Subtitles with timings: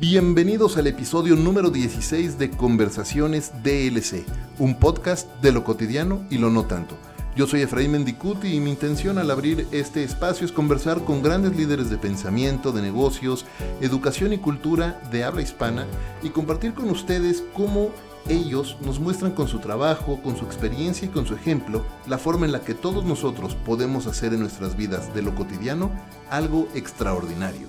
[0.00, 4.24] Bienvenidos al episodio número 16 de Conversaciones DLC,
[4.58, 6.96] un podcast de lo cotidiano y lo no tanto.
[7.36, 11.54] Yo soy Efraín Mendicuti y mi intención al abrir este espacio es conversar con grandes
[11.54, 13.44] líderes de pensamiento, de negocios,
[13.82, 15.84] educación y cultura de habla hispana
[16.22, 17.90] y compartir con ustedes cómo
[18.26, 22.46] ellos nos muestran con su trabajo, con su experiencia y con su ejemplo la forma
[22.46, 25.90] en la que todos nosotros podemos hacer en nuestras vidas de lo cotidiano
[26.30, 27.68] algo extraordinario.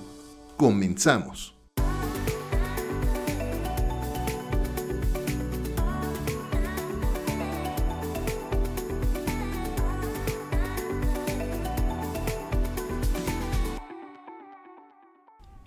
[0.56, 1.61] Comenzamos.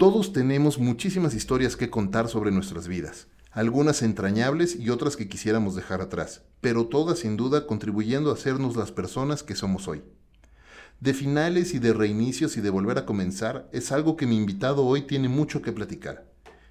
[0.05, 5.75] Todos tenemos muchísimas historias que contar sobre nuestras vidas algunas entrañables y otras que quisiéramos
[5.75, 10.03] dejar atrás, pero todas sin duda contribuyendo a hacernos las personas que somos hoy.
[10.99, 14.85] De finales y de reinicios y de volver a comenzar es algo que mi invitado
[14.85, 16.27] hoy tiene mucho que platicar.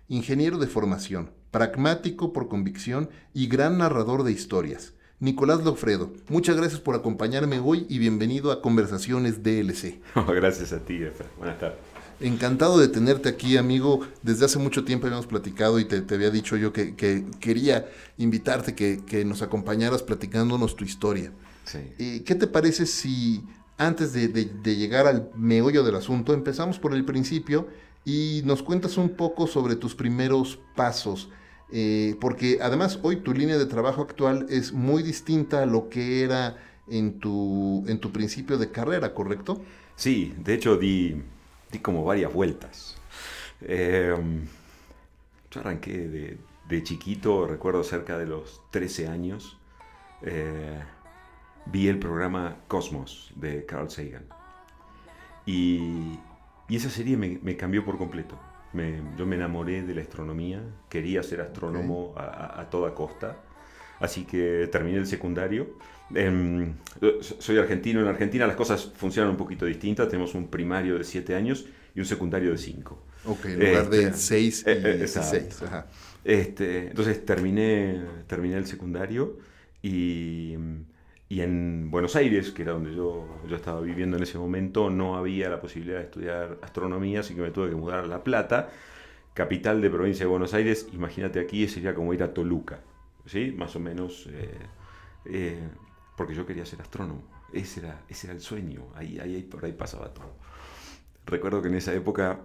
[0.07, 4.95] Ingeniero de formación, pragmático por convicción y gran narrador de historias.
[5.19, 9.99] Nicolás Lofredo, muchas gracias por acompañarme hoy y bienvenido a Conversaciones DLC.
[10.29, 11.01] gracias a ti.
[11.37, 11.94] Buenas tardes.
[12.21, 14.01] Encantado de tenerte aquí, amigo.
[14.23, 16.95] Desde hace mucho tiempo habíamos platicado y te, había dicho yo que,
[17.41, 21.33] quería invitarte, que, nos acompañaras platicándonos tu historia.
[21.65, 22.23] Sí.
[22.25, 23.43] ¿Qué te parece si
[23.79, 24.29] antes de,
[24.65, 27.69] llegar al meollo del asunto, empezamos por el principio
[28.05, 31.31] y nos cuentas un poco sobre tus primeros pasos?
[31.73, 36.23] Eh, porque además hoy tu línea de trabajo actual es muy distinta a lo que
[36.23, 36.57] era
[36.89, 39.61] en tu, en tu principio de carrera, ¿correcto?
[39.97, 41.23] Sí, de hecho di
[41.81, 42.97] como varias vueltas.
[43.61, 44.47] Em,
[45.51, 49.59] yo arranqué de, chiquito, recuerdo cerca de los 13 años,
[50.23, 50.83] eh,
[51.67, 54.27] vi el programa Cosmos de Carl Sagan.
[55.47, 56.19] Y,
[56.69, 58.39] esa serie me, cambió por completo.
[58.73, 63.37] yo me enamoré de la astronomía, quería ser astrónomo a, toda costa,
[64.05, 65.77] así que terminé el secundario.
[66.15, 66.75] Em,
[67.21, 71.35] soy argentino, en Argentina las cosas funcionan un poquito distintas, tenemos un primario de 7
[71.35, 73.03] años y un secundario de 5.
[73.27, 75.25] Ok, en lugar de 6 este, y 6.
[75.25, 75.83] Eh, eh,
[76.25, 79.39] este, entonces terminé, terminé el secundario
[79.83, 80.55] y,
[81.29, 85.17] y, en Buenos Aires, que era donde yo, yo estaba viviendo en ese momento, no
[85.17, 88.71] había la posibilidad de estudiar astronomía, así que me tuve que mudar a La Plata,
[89.33, 90.89] capital de provincia de Buenos Aires.
[90.93, 92.81] Imagínate aquí, sería como ir a Toluca,
[93.27, 93.53] ¿sí?
[93.57, 94.29] Más o menos,
[95.25, 95.69] eh,
[96.17, 97.23] porque yo quería ser astrónomo.
[97.53, 100.35] Ese era, ese era el sueño, ahí, ahí, por ahí pasaba todo
[101.27, 102.41] recuerdo que en esa época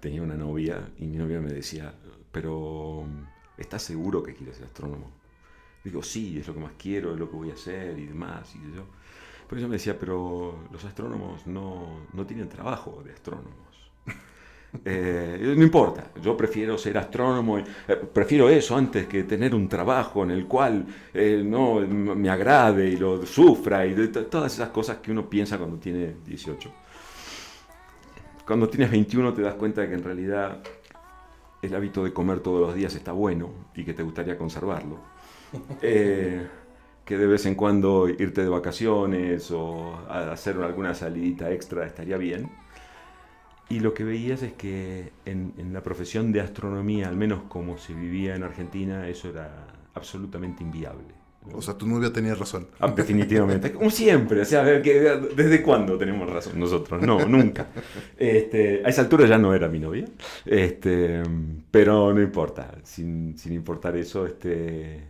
[0.00, 1.94] tenía una novia y mi novia me decía,
[2.30, 3.06] pero
[3.56, 5.10] ¿estás seguro que quieres ser astrónomo?
[5.84, 8.54] Digo, sí, es lo que más quiero, es lo que voy a hacer y demás.
[8.54, 8.84] Y yo.
[9.48, 13.67] Pero ella me decía, pero los astrónomos no, tienen trabajo de astrónomos.
[14.84, 17.64] Eh, no importa, yo prefiero ser astrónomo, eh,
[18.12, 20.84] prefiero eso antes que tener un trabajo en el cual
[21.14, 25.56] eh, no me agrade y lo sufra y de todas esas cosas que uno piensa
[25.56, 26.70] cuando tiene 18
[28.46, 30.62] cuando tienes 21 te das cuenta de que en realidad
[31.62, 34.98] el hábito de comer todos los días está bueno y que te gustaría conservarlo.
[37.08, 42.50] Que de vez en cuando irte de vacaciones o hacer alguna salidita extra estaría bien.
[43.68, 47.76] Y lo que veías es que en, en, la profesión de astronomía, al menos como
[47.76, 51.18] se vivía en Argentina, eso era absolutamente inviable.
[51.52, 52.68] O sea, tu novia tenía razón.
[52.78, 53.72] Ah, definitivamente.
[53.72, 54.40] Como siempre.
[54.40, 57.02] O sea, ¿desde cuándo tenemos razón nosotros?
[57.02, 57.68] No, nunca.
[58.16, 60.04] Este, a esa altura ya no era mi novia.
[60.44, 61.22] Este,
[61.70, 62.76] pero no importa.
[62.82, 65.04] Sin, importar eso, este,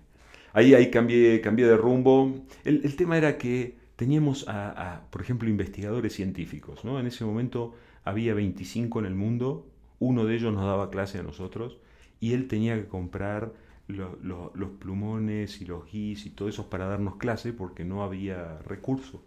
[0.52, 2.32] ahí, ahí cambié, cambié de rumbo.
[2.64, 6.84] El, tema era que teníamos, a, por ejemplo, investigadores científicos.
[6.84, 7.00] ¿no?
[7.00, 7.74] En ese momento
[8.08, 9.66] había 25 en el mundo.
[9.98, 11.78] Uno de ellos nos daba clase a nosotros.
[12.20, 13.52] Y él tenía que comprar
[13.88, 19.20] los plumones y los guis y todo eso para darnos clase porque no había recursos.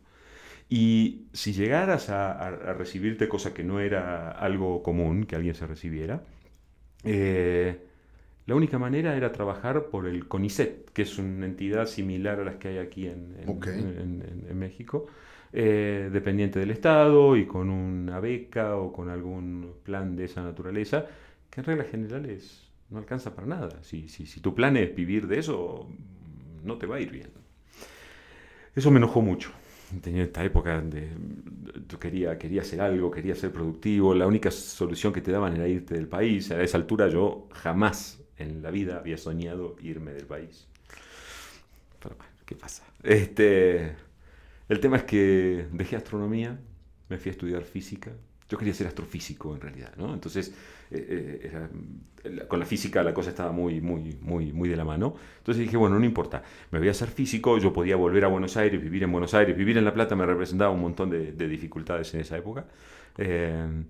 [0.69, 6.23] Y si llegaras a, recibirte, cosa que no era algo común que alguien se recibiera,
[7.03, 7.81] eh,
[8.45, 12.55] la única manera era trabajar por el CONICET, que es una entidad similar a las
[12.55, 15.07] que hay aquí en, en, México,
[15.53, 21.05] eh, dependiente del Estado y con una beca o con algún plan de esa naturaleza,
[21.49, 23.81] que en regla general es no alcanza para nada.
[23.83, 25.87] Si, si, si tu plan es vivir de eso,
[26.63, 27.29] no te va a ir bien.
[28.75, 29.51] Eso me enojó mucho.
[30.01, 31.09] Tenía esta época donde
[31.99, 34.13] quería, quería hacer algo, quería ser productivo.
[34.13, 36.51] La única solución que te daban era irte del país.
[36.51, 40.67] A esa altura yo jamás en la vida había soñado irme del país.
[41.99, 42.83] Pero bueno, ¿qué pasa?
[43.03, 43.95] Este,
[44.71, 46.57] el tema es que dejé astronomía,
[47.09, 48.11] me fui a estudiar física.
[48.47, 50.13] yo quería ser astrofísico en realidad, ¿no?
[50.13, 50.53] Entonces,
[50.91, 51.67] eh,
[52.23, 55.13] eh, con la física la cosa estaba muy, muy, muy, muy de la mano.
[55.39, 56.41] Entonces dije, bueno, no importa,
[56.71, 59.57] me voy a hacer físico, yo podía volver a Buenos Aires, vivir en Buenos Aires,
[59.57, 62.65] vivir en La Plata me representaba un montón de, dificultades en esa época.
[63.17, 63.83] Eh,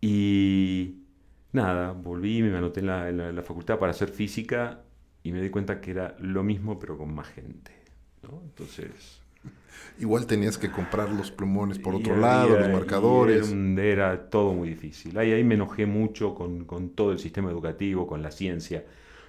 [0.00, 1.02] y
[1.52, 4.84] nada, volví, me anoté en la, en la facultad para hacer física
[5.24, 7.72] y me di cuenta que era lo mismo pero con más gente,
[8.22, 8.40] ¿no?
[8.44, 9.21] Entonces
[9.98, 13.52] Igual tenías que comprar los plumones por otro lado, los marcadores.
[13.52, 15.16] Era, todo muy difícil.
[15.18, 18.84] Ahí, ahí me enojé mucho con, todo el sistema educativo, con la ciencia,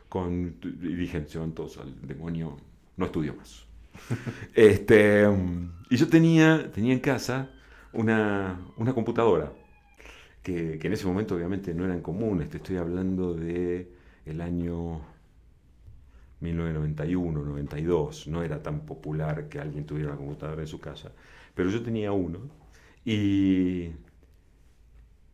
[0.09, 2.57] con, y dije, se van todos al demonio,
[2.97, 3.65] no estudio más.
[4.55, 5.27] este,
[5.89, 7.51] y yo tenía, tenía en casa
[7.91, 8.59] una,
[8.95, 9.51] computadora,
[10.41, 13.91] que, que, en ese momento obviamente no eran comunes, te estoy hablando de
[14.25, 15.01] el año
[16.43, 21.11] 1991, 92, no era tan popular que alguien tuviera una computadora en su casa,
[21.55, 22.39] pero yo tenía uno
[23.05, 23.91] y,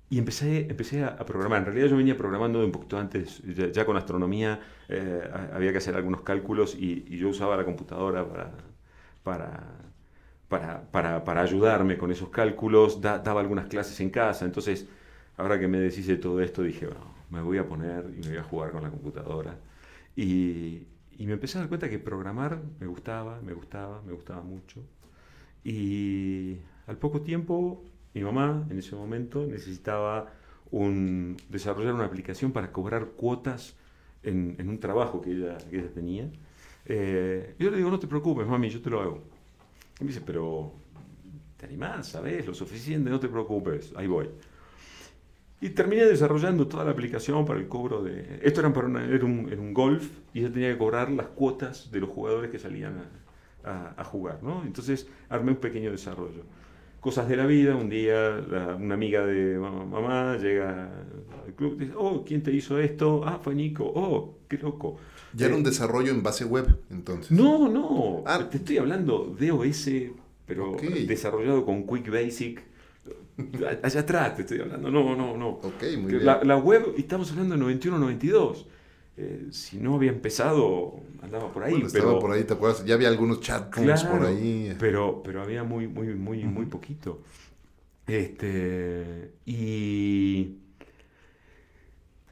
[0.09, 1.59] y empecé, empecé a, programar.
[1.59, 3.41] En realidad yo venía programando un poquito antes,
[3.73, 8.51] ya, con astronomía eh, había que hacer algunos cálculos y, yo usaba la computadora para,
[9.23, 14.87] para, para, para, ayudarme con esos cálculos, daba algunas clases en casa, entonces
[15.37, 18.29] ahora que me decís de todo esto dije, bueno, me voy a poner y me
[18.29, 19.57] voy a jugar con la computadora.
[20.15, 20.87] Y,
[21.19, 24.81] y me empecé a dar cuenta que programar me gustaba, me gustaba, me gustaba mucho.
[25.65, 26.57] Y
[26.87, 27.83] al poco tiempo,
[28.13, 30.31] mi mamá en ese momento necesitaba
[30.71, 33.75] un, desarrollar una aplicación para cobrar cuotas
[34.23, 36.31] en, en un trabajo que ella, que ella tenía.
[36.85, 39.21] Eh, yo le digo, no te preocupes, mami, yo te lo hago.
[39.99, 40.71] Y me dice, pero
[41.57, 42.47] te animás, ¿sabes?
[42.47, 44.29] Lo suficiente, no te preocupes, ahí voy.
[45.61, 48.39] Y terminé desarrollando toda la aplicación para el cobro de...
[48.43, 51.99] Esto era, para era, un, un, golf y yo tenía que cobrar las cuotas de
[51.99, 52.97] los jugadores que salían
[53.63, 54.63] a, a, jugar, ¿no?
[54.63, 56.43] Entonces armé un pequeño desarrollo.
[56.99, 58.41] Cosas de la vida, un día
[58.77, 60.89] una amiga de mamá llega
[61.45, 63.23] al club y dice, oh, ¿quién te hizo esto?
[63.25, 64.97] Ah, fue Nico, oh, qué loco.
[65.33, 67.31] Ya era un eh, desarrollo en base web, entonces.
[67.31, 68.49] No, no, ah.
[68.49, 69.89] te estoy hablando de OS,
[70.45, 70.75] pero
[71.07, 72.68] desarrollado con Quick Basic
[73.83, 74.89] Allá atrás te estoy hablando.
[74.91, 75.49] No, no, no.
[75.49, 76.25] Ok, muy bien.
[76.25, 78.67] La, web, estamos hablando de 91, 92.
[79.17, 81.73] Eh, si no había empezado, andaba por ahí.
[81.73, 82.85] Bueno, pero, estaba por ahí, ¿te acuerdas?
[82.85, 84.75] Ya había algunos chat por ahí.
[84.79, 87.21] Pero, pero había muy, muy, muy, muy poquito.
[88.07, 90.57] Este, y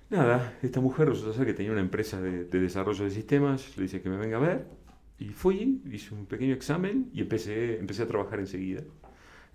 [0.10, 4.01] nada, esta mujer resulta ser que tenía una empresa de, desarrollo de sistemas, le dice
[4.01, 4.65] que me venga a ver,
[5.19, 8.81] y fui, hice un pequeño examen y empecé, empecé a trabajar enseguida.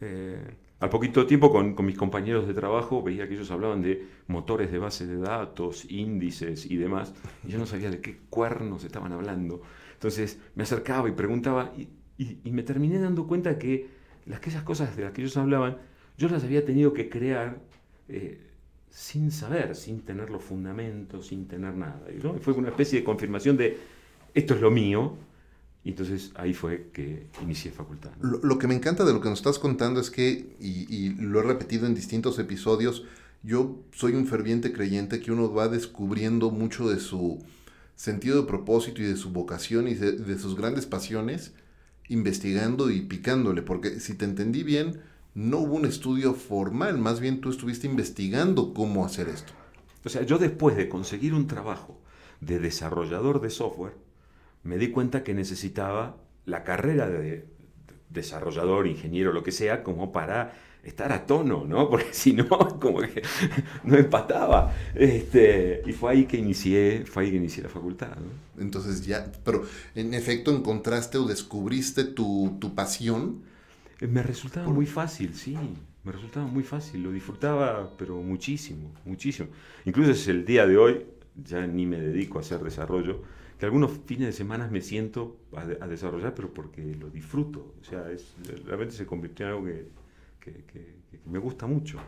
[0.00, 0.38] Eh,
[0.82, 4.78] al poquito tiempo con, mis compañeros de trabajo veía que ellos hablaban de motores de
[4.78, 7.14] base de datos, índices y demás,
[7.46, 9.62] y yo no sabía de qué cuernos estaban hablando.
[9.92, 13.90] Entonces me acercaba y preguntaba y, me terminé dando cuenta que
[14.26, 15.78] las aquellas cosas de las que ellos hablaban,
[16.18, 17.60] yo las había tenido que crear
[18.08, 18.40] eh,
[18.90, 22.02] sin saber, sin tener los fundamentos, sin tener nada.
[22.24, 22.34] ¿no?
[22.40, 23.78] Fue una especie de confirmación de
[24.34, 25.16] esto es lo mío,
[25.84, 28.10] y entonces ahí fue que inicié facultad.
[28.20, 31.42] Lo, que me encanta de lo que nos estás contando es que, y, lo he
[31.42, 33.04] repetido en distintos episodios,
[33.42, 37.44] yo soy un ferviente creyente que uno va descubriendo mucho de su
[37.96, 41.52] sentido de propósito y de su vocación y de, sus grandes pasiones
[42.08, 45.00] investigando y picándole, porque si te entendí bien,
[45.34, 49.52] no hubo un estudio formal, más bien tú estuviste investigando cómo hacer esto.
[50.04, 51.98] O sea, yo después de conseguir un trabajo
[52.40, 53.94] de desarrollador de software,
[54.62, 57.46] me di cuenta que necesitaba la carrera de
[58.10, 60.52] desarrollador, ingeniero, lo que sea, como para
[60.82, 61.88] estar a tono, ¿no?
[61.90, 62.48] Porque si no,
[62.80, 63.22] como que
[63.84, 64.74] no empataba.
[64.94, 68.16] Este, y fue ahí que inicié, fue ahí que inicié la facultad.
[68.58, 69.64] Entonces ya, pero
[69.94, 73.42] en efecto encontraste o descubriste tu, pasión.
[74.00, 75.56] Eh, me resultaba muy fácil, sí.
[76.04, 79.48] Me resultaba muy fácil, lo disfrutaba, pero muchísimo, muchísimo.
[79.84, 83.22] Incluso es el día de hoy, ya ni me dedico a hacer desarrollo,
[83.62, 87.76] que algunos fines de semana me siento a, desarrollar, pero porque lo disfruto.
[87.80, 89.66] O sea, es, realmente se convirtió en algo
[90.40, 92.00] que, me gusta mucho.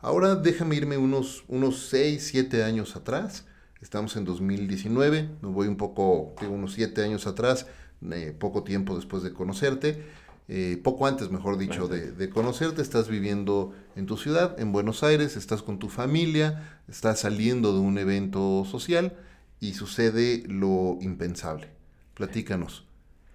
[0.00, 3.46] Ahora déjame irme unos, unos 6, 7 años atrás.
[3.80, 7.66] Estamos en 2019, me voy un poco, digo, unos 7 años atrás,
[8.10, 10.04] eh, poco tiempo después de conocerte.
[10.48, 15.02] Eh, poco antes, mejor dicho, de, de, conocerte, estás viviendo en tu ciudad, en Buenos
[15.02, 19.16] Aires, estás con tu familia, estás saliendo de un evento social
[19.60, 21.68] y sucede lo impensable.
[22.14, 22.86] Platícanos,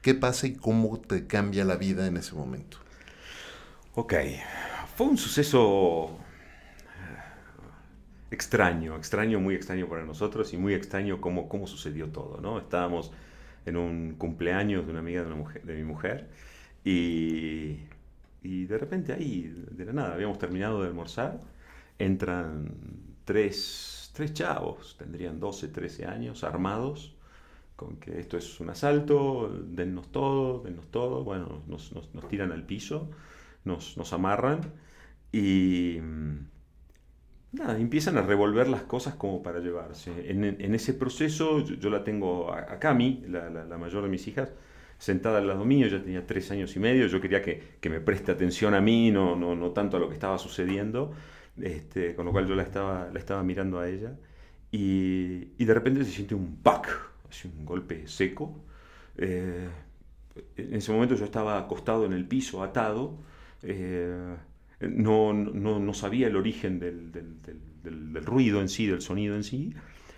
[0.02, 2.78] ¿qué pasa y cómo te cambia la vida en ese momento?
[3.94, 4.14] Ok,
[4.96, 6.18] fue un suceso
[6.88, 12.60] eh, extraño, extraño, muy extraño para nosotros y muy extraño cómo, cómo sucedió todo, ¿no?
[12.60, 13.12] Estábamos
[13.66, 16.30] en un cumpleaños de una amiga de, una mujer, de mi mujer
[16.84, 17.80] y,
[18.44, 21.42] Y de repente ahí, de la nada, habíamos terminado de almorzar,
[21.98, 22.72] entran
[23.26, 27.16] tres, tres chavos, tendrían 12, 13 años, armados,
[27.76, 31.92] con que esto es un asalto, dennos todo, dennos todo, bueno, nos,
[32.30, 33.10] tiran al piso,
[33.66, 34.62] nos, nos amarran
[35.32, 35.98] y
[37.52, 40.32] nada, empiezan a revolver las cosas como para llevarse.
[40.32, 44.54] En, ese proceso yo, la tengo a, Cami, la, la, mayor de mis hijas,
[44.98, 48.00] sentada al lado mío, ya tenía tres años y medio, yo quería que, que me
[48.00, 51.12] preste atención a mí, no, no, no, tanto a lo que estaba sucediendo,
[51.62, 54.18] este, con lo cual yo la estaba, mirando a ella,
[54.72, 56.90] y, de repente se siente un pack,
[57.30, 58.66] así un golpe seco.
[59.18, 59.70] Eh,
[60.58, 63.18] en ese momento yo estaba acostado en el piso, atado,
[63.64, 64.36] eh,
[64.82, 67.12] no, no, no, sabía el origen del,
[68.26, 69.74] ruido en sí, del sonido en sí,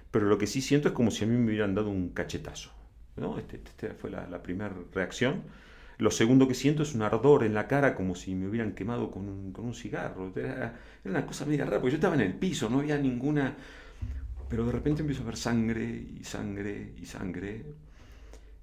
[0.09, 2.71] pero lo que sí siento es como si a mí me hubieran dado un cachetazo.
[3.15, 3.37] ¿no?
[3.37, 5.43] Esta este fue la primera reacción.
[5.97, 9.09] Lo segundo que siento es un ardor en la cara, como si me hubieran quemado
[9.09, 10.31] con un, con un cigarro.
[10.35, 13.55] Era, era, una cosa media rara, porque yo estaba en el piso, no había ninguna...
[14.49, 15.83] Pero de repente empiezo a ver sangre
[16.19, 17.65] y sangre y sangre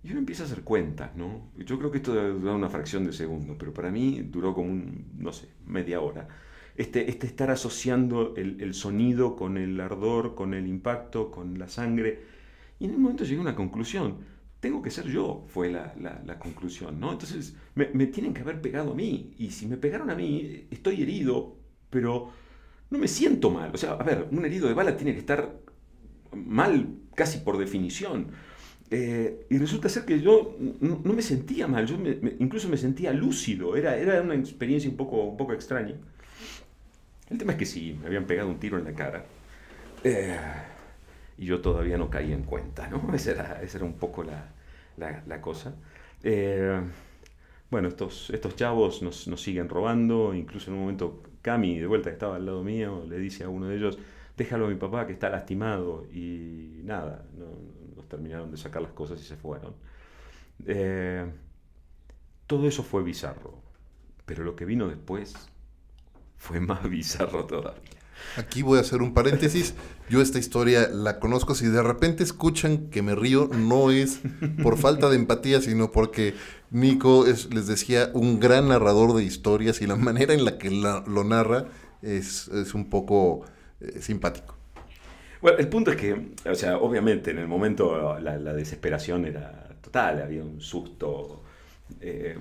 [0.04, 1.50] y uno empieza a hacer cuentas, ¿no?
[1.56, 4.70] Yo creo que esto debe durar una fracción de segundo, pero para mí duró como
[4.70, 6.28] un, no sé, media hora.
[6.76, 12.20] Este, este estar asociando el, sonido con el ardor, con el impacto, con la sangre.
[12.78, 14.18] Y en un momento llegué a una conclusión.
[14.64, 17.12] Tengo que ser yo, fue la, conclusión, ¿no?
[17.12, 19.34] Entonces me, me, tienen que haber pegado a mí.
[19.36, 21.58] Y si me pegaron a mí, estoy herido,
[21.90, 22.30] pero
[22.88, 23.70] no me siento mal.
[23.74, 25.54] O sea, a ver, un herido de bala tiene que estar
[26.34, 28.28] mal casi por definición.
[28.90, 31.98] Eh, y resulta ser que yo no, me sentía mal, yo
[32.38, 35.94] incluso me sentía lúcido, era, era una experiencia un poco, un poco extraña.
[37.28, 39.26] El tema es que sí, me habían pegado un tiro en la cara.
[40.04, 40.38] Eh,
[41.36, 43.10] y yo todavía no caí en cuenta, ¿no?
[43.14, 44.53] Esa era, esa era un poco la,
[44.96, 45.74] la, cosa.
[46.22, 46.80] Eh,
[47.70, 52.10] bueno, estos, estos chavos nos, nos, siguen robando, incluso en un momento Cami, de vuelta
[52.10, 53.98] que estaba al lado mío, le dice a uno de ellos,
[54.36, 59.20] déjalo a mi papá que está lastimado y nada, no, terminaron de sacar las cosas
[59.20, 59.74] y se fueron.
[60.66, 61.26] Eh,
[62.46, 63.60] todo eso fue bizarro,
[64.24, 65.34] pero lo que vino después
[66.36, 67.93] fue más bizarro todavía.
[68.36, 69.74] Aquí voy a hacer un paréntesis.
[70.08, 71.54] Yo esta historia la conozco.
[71.54, 74.20] Si de repente escuchan que me río, no es
[74.62, 76.34] por falta de empatía, sino porque
[76.70, 80.70] Nico es, les decía, un gran narrador de historias y la manera en la que
[80.70, 81.66] lo narra
[82.02, 83.44] es, un poco
[83.80, 84.54] eh, simpático.
[85.40, 90.22] Bueno, el punto es que, o sea, obviamente en el momento la, desesperación era total,
[90.22, 91.42] había un susto.
[92.00, 92.36] Eh,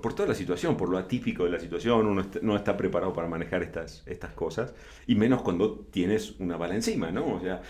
[0.00, 3.28] por, toda la situación, por lo atípico de la situación, uno no está preparado para
[3.28, 4.74] manejar estas, estas cosas,
[5.06, 7.34] y menos cuando tienes una bala encima, ¿no?
[7.34, 7.62] O sea,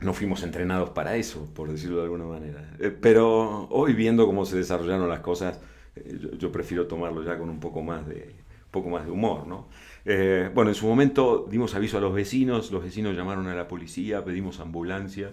[0.00, 2.70] no fuimos entrenados para eso, por decirlo de alguna manera.
[2.78, 5.60] Eh, pero hoy viendo cómo se desarrollaron las cosas,
[5.96, 8.34] eh, yo, prefiero tomarlo ya con un poco más de,
[8.70, 9.68] poco más de humor, ¿no?
[10.04, 13.68] Eh, bueno, en su momento dimos aviso a los vecinos, los vecinos llamaron a la
[13.68, 15.32] policía, pedimos ambulancia.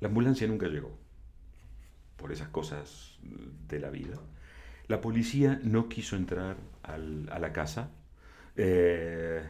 [0.00, 0.96] La ambulancia nunca llegó,
[2.16, 3.18] por esas cosas
[3.68, 4.18] de la vida.
[4.88, 6.98] La policía no quiso entrar a
[7.38, 7.90] la casa.
[8.56, 9.42] Eh,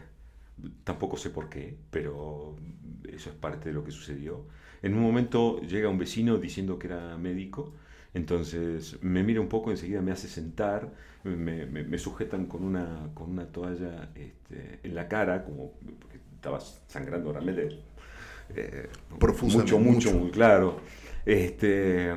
[0.85, 2.57] tampoco sé por qué, pero
[3.09, 4.47] eso es parte de lo que sucedió.
[4.83, 7.75] En un momento llega un vecino diciendo que era médico,
[8.15, 10.93] entonces me mira un poco, enseguida me hace sentar,
[11.25, 17.33] me, sujetan con una, con una toalla este, en la cara, como porque estaba sangrando
[17.33, 17.81] realmente
[18.55, 18.89] eh,
[19.43, 20.81] mucho, mucho, muy claro.
[21.25, 22.15] Este,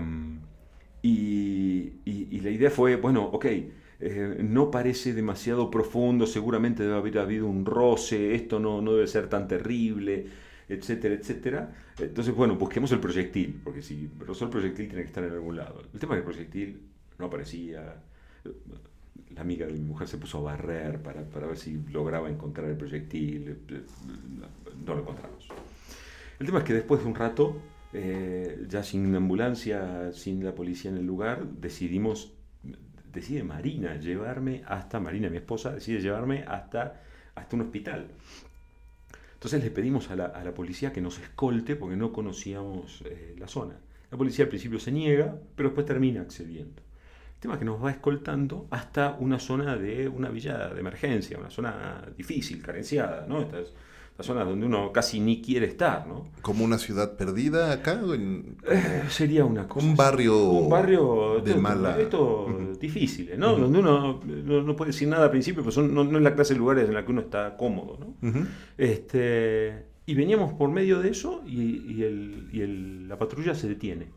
[1.01, 7.20] y, y, la idea fue, bueno, ok, eh, no parece demasiado profundo, seguramente debe haber
[7.20, 10.27] habido un roce, esto no, no debe ser tan terrible,
[10.68, 11.74] etcétera, etcétera.
[12.00, 15.58] Entonces, bueno, busquemos el proyectil, porque si rozó el proyectil tiene que estar en algún
[15.58, 15.82] lado.
[15.94, 16.82] El tema es que el proyectil
[17.18, 18.01] no aparecía,
[19.36, 22.70] la amiga de mi mujer se puso a barrer para, para ver si lograba encontrar
[22.70, 23.58] el proyectil.
[24.86, 25.48] No lo encontramos.
[26.39, 27.62] El tema es que después de un rato,
[27.93, 32.34] eh, ya sin ambulancia, sin la policía en el lugar, decidimos,
[33.12, 37.01] decide Marina llevarme hasta, Marina, mi esposa, decide llevarme hasta,
[37.36, 38.08] hasta un hospital.
[39.34, 43.36] Entonces le pedimos a la, a la policía que nos escolte porque no conocíamos eh,
[43.38, 43.75] la zona.
[44.12, 46.81] La policía al principio se niega, pero después termina accediendo
[47.39, 52.03] tema que nos va escoltando hasta una zona de una villa de emergencia, una zona
[52.17, 53.41] difícil, carenciada, ¿no?
[53.41, 53.74] Estas,
[54.24, 56.28] zona donde uno casi ni quiere estar, ¿no?
[56.42, 58.02] ¿Como una ciudad perdida acá?
[58.70, 59.86] Eh, sería una cosa.
[59.86, 62.00] Un barrio, un barrio de mala...
[62.00, 62.48] Esto
[62.80, 63.56] difícil, ¿no?
[63.56, 66.88] Donde uno no, puede decir nada al principio, pero no, es la clase de lugares
[66.88, 68.48] en la que uno está cómodo, ¿no?
[68.78, 74.08] este, y veníamos por medio de eso y, el, la patrulla se detiene.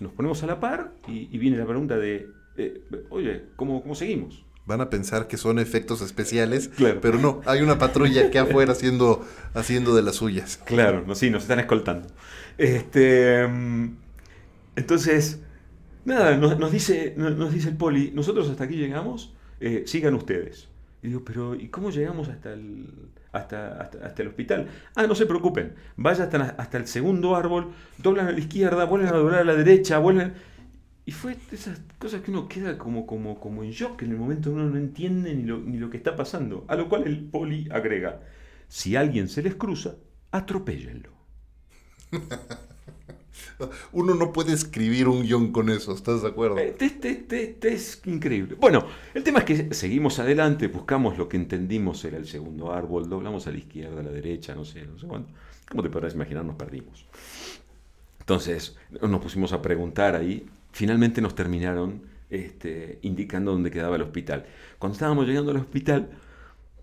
[0.00, 4.44] Nos ponemos a la par y viene la pregunta de eh, oye, ¿cómo, ¿cómo seguimos?
[4.66, 7.00] Van a pensar que son efectos especiales, Claro.
[7.00, 10.60] pero no, hay una patrulla aquí afuera haciendo, haciendo de las suyas.
[10.64, 12.08] Claro, no, sí, nos están escoltando.
[12.58, 13.96] Este, mm,
[14.76, 15.40] entonces,
[16.04, 20.68] nada, nos, nos dice, nos, dice el poli, nosotros hasta aquí llegamos, eh, sigan ustedes.
[21.02, 22.86] Y digo, pero ¿y cómo llegamos hasta el,
[23.32, 24.68] hasta, hasta, hasta el hospital?
[24.94, 29.08] Ah, no se preocupen, vaya hasta, hasta el segundo árbol, doblan a la izquierda, vuelven
[29.08, 30.51] a doblar a la derecha, vuelven...
[31.04, 34.18] Y fue de esas cosas que uno queda como, como, como en shock, en el
[34.18, 36.64] momento uno no entiende ni lo, ni lo que está pasando.
[36.68, 38.22] A lo cual el poli agrega,
[38.68, 39.96] si alguien se les cruza,
[40.30, 41.10] atropéllenlo.
[43.92, 46.58] Uno no puede escribir un guion con eso, ¿estás de acuerdo?
[46.58, 48.56] Eh, te- te- te- te es increíble.
[48.60, 53.08] Bueno, el tema es que seguimos adelante, buscamos lo que entendimos era el segundo árbol,
[53.08, 55.32] doblamos a la izquierda, a la derecha, no sé, no sé cuánto.
[55.68, 57.06] Como te podrás imaginar, nos perdimos.
[58.20, 60.46] Entonces nos pusimos a preguntar ahí.
[60.72, 64.46] Finalmente nos terminaron este, indicando dónde quedaba el hospital.
[64.78, 66.10] Cuando estábamos llegando al hospital,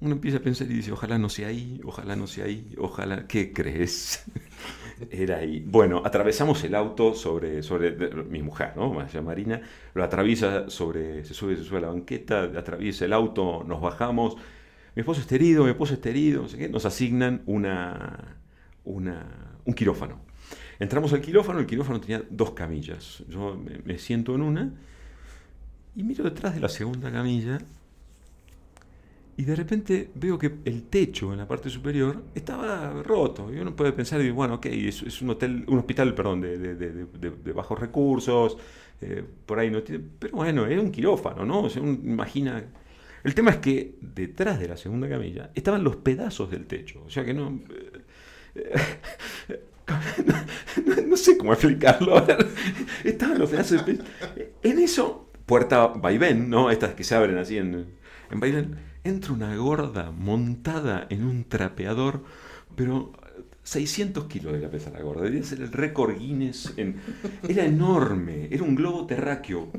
[0.01, 3.27] uno empieza a pensar y dice, ojalá no sea ahí, ojalá no sea ahí, ojalá,
[3.27, 4.24] ¿qué crees?
[5.12, 5.63] Era ahí.
[5.65, 7.91] Bueno, atravesamos el auto sobre, sobre
[8.24, 8.93] mi mujer, ¿no?
[8.93, 9.62] Maya Marina,
[9.93, 14.36] lo atraviesa sobre, se sube, se sube a la banqueta, atraviesa el auto, nos bajamos.
[14.96, 16.69] Mi esposo está herido, mi esposo está herido, no sé qué.
[16.69, 18.38] Nos asignan una,
[18.86, 19.25] una,
[19.65, 20.28] un quirófano.
[20.79, 23.24] Entramos al quirófano, el quirófano tenía dos camillas.
[23.27, 24.74] Yo me, siento en una
[25.95, 27.59] y miro detrás de la segunda camilla
[29.38, 33.53] y de repente veo que el techo en la parte superior estaba roto.
[33.53, 36.75] Y uno puede pensar, y, bueno, ok, es, un hotel, un hospital, perdón, de, de-
[36.75, 38.57] de- bajos recursos,
[39.00, 40.03] eh, por ahí no tiene.
[40.19, 41.62] Pero bueno, era un quirófano, ¿no?
[41.62, 42.62] O imagina.
[43.24, 47.03] El tema es que detrás de la segunda camilla estaban los pedazos del techo.
[47.05, 47.59] O sea que no.
[51.08, 52.25] No, sé cómo explicarlo.
[53.03, 54.00] Estaban los pedazos de.
[54.63, 56.72] En eso, puerta vaivén, ¿no?
[56.72, 57.88] Estas que se abren así en,
[58.31, 58.77] en vaivén.
[59.03, 62.24] Entra una gorda montada en un trapeador,
[62.75, 63.13] pero
[63.63, 65.24] 600 kilos de la pesa la gorda.
[65.24, 66.74] Debía ser el récord Guinness.
[67.48, 69.69] era enorme, era un globo terráqueo.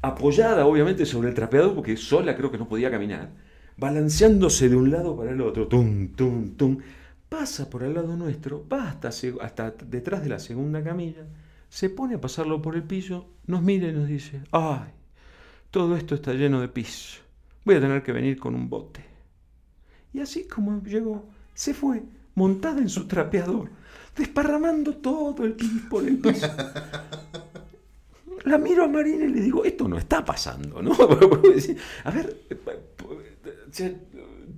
[0.00, 3.30] Apoyada, obviamente, sobre el trapeador, porque sola creo que no podía caminar.
[3.76, 5.66] Balanceándose de un lado para el otro.
[5.66, 6.78] Tum, tum, tum.
[7.36, 11.26] Pasa por al lado nuestro, va hasta, hasta detrás de la segunda camilla,
[11.68, 14.92] se pone a pasarlo por el piso, nos mira y nos dice, ay,
[15.72, 17.20] todo esto está lleno de pis.
[17.64, 19.04] Voy a tener que venir con un bote.
[20.12, 22.04] Y así como llegó, se fue,
[22.36, 23.68] montada en su trapeador,
[24.16, 26.46] desparramando todo el pis por el piso.
[28.44, 30.92] La miro a Marina y le digo, esto no está pasando, ¿no?
[32.04, 32.36] a ver,
[33.08, 33.92] o sea,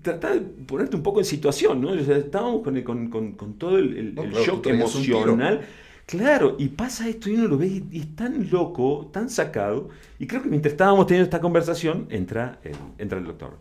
[0.07, 1.90] trata de ponerte un poco en situación, ¿no?
[1.90, 4.51] O sea, estábamos con, el- con- con- con todo el, el- No, el claro, tú
[4.53, 5.61] shock emocional.
[6.07, 9.88] Claro, y pasa esto y uno lo ve y, y es tan loco, tan sacado.
[10.19, 13.59] Y creo que mientras estábamos teniendo esta conversación, entra el, entra el doctor.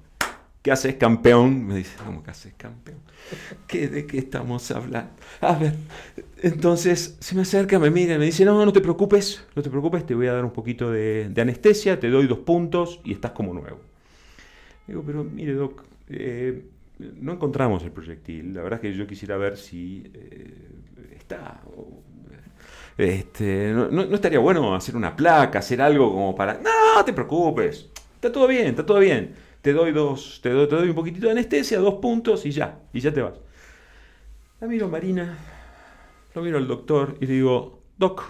[0.61, 1.65] ¿Qué haces, campeón?
[1.67, 2.97] Me dice, ¿cómo que haces, campeón?
[3.67, 5.11] ¿Qué, ¿De qué estamos hablando?
[5.41, 5.75] A ver,
[6.41, 9.69] entonces se me acerca, me mira y me dice, no, no te preocupes, no te
[9.69, 13.13] preocupes, te voy a dar un poquito de, de anestesia, te doy dos puntos y
[13.13, 13.79] estás como nuevo.
[14.87, 16.65] Digo, pero mire, Doc, eh,
[16.99, 18.53] no encontramos el proyectil.
[18.53, 20.69] La verdad es que yo quisiera ver si eh,
[21.19, 21.61] está.
[22.97, 26.55] este, no, no- no estaría bueno hacer una placa, hacer algo como para.
[26.59, 27.89] No, te preocupes.
[28.15, 29.33] Está todo bien, está todo bien.
[29.61, 32.79] Te doy dos, te doy, te doy un poquitito de anestesia, dos puntos y ya,
[32.93, 33.33] y ya te vas.
[34.61, 35.37] La miro a Marina,
[36.35, 38.23] lo miro al doctor y le digo, Doc,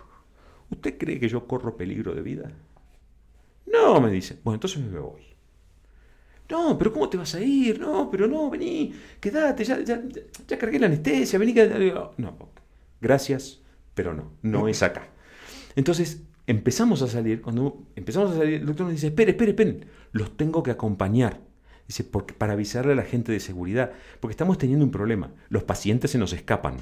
[0.71, 2.51] ¿usted cree que yo corro peligro de vida?
[3.67, 4.39] No, me dice.
[4.43, 5.34] Bueno, entonces me voy.
[6.49, 7.79] No, pero ¿cómo te vas a ir?
[7.79, 12.37] No, pero no, vení, quédate, ya, cargué la anestesia, vení, digo, No,
[13.01, 13.61] gracias,
[13.93, 15.07] pero no, no es acá.
[15.75, 19.85] Entonces empezamos a salir, cuando empezamos a salir, el doctor nos dice, espere, espere, esperen,
[20.11, 21.41] los tengo que acompañar.
[21.87, 25.63] Dice, porque, para avisarle a la gente de seguridad, porque estamos teniendo un problema, los
[25.63, 26.77] pacientes se nos escapan.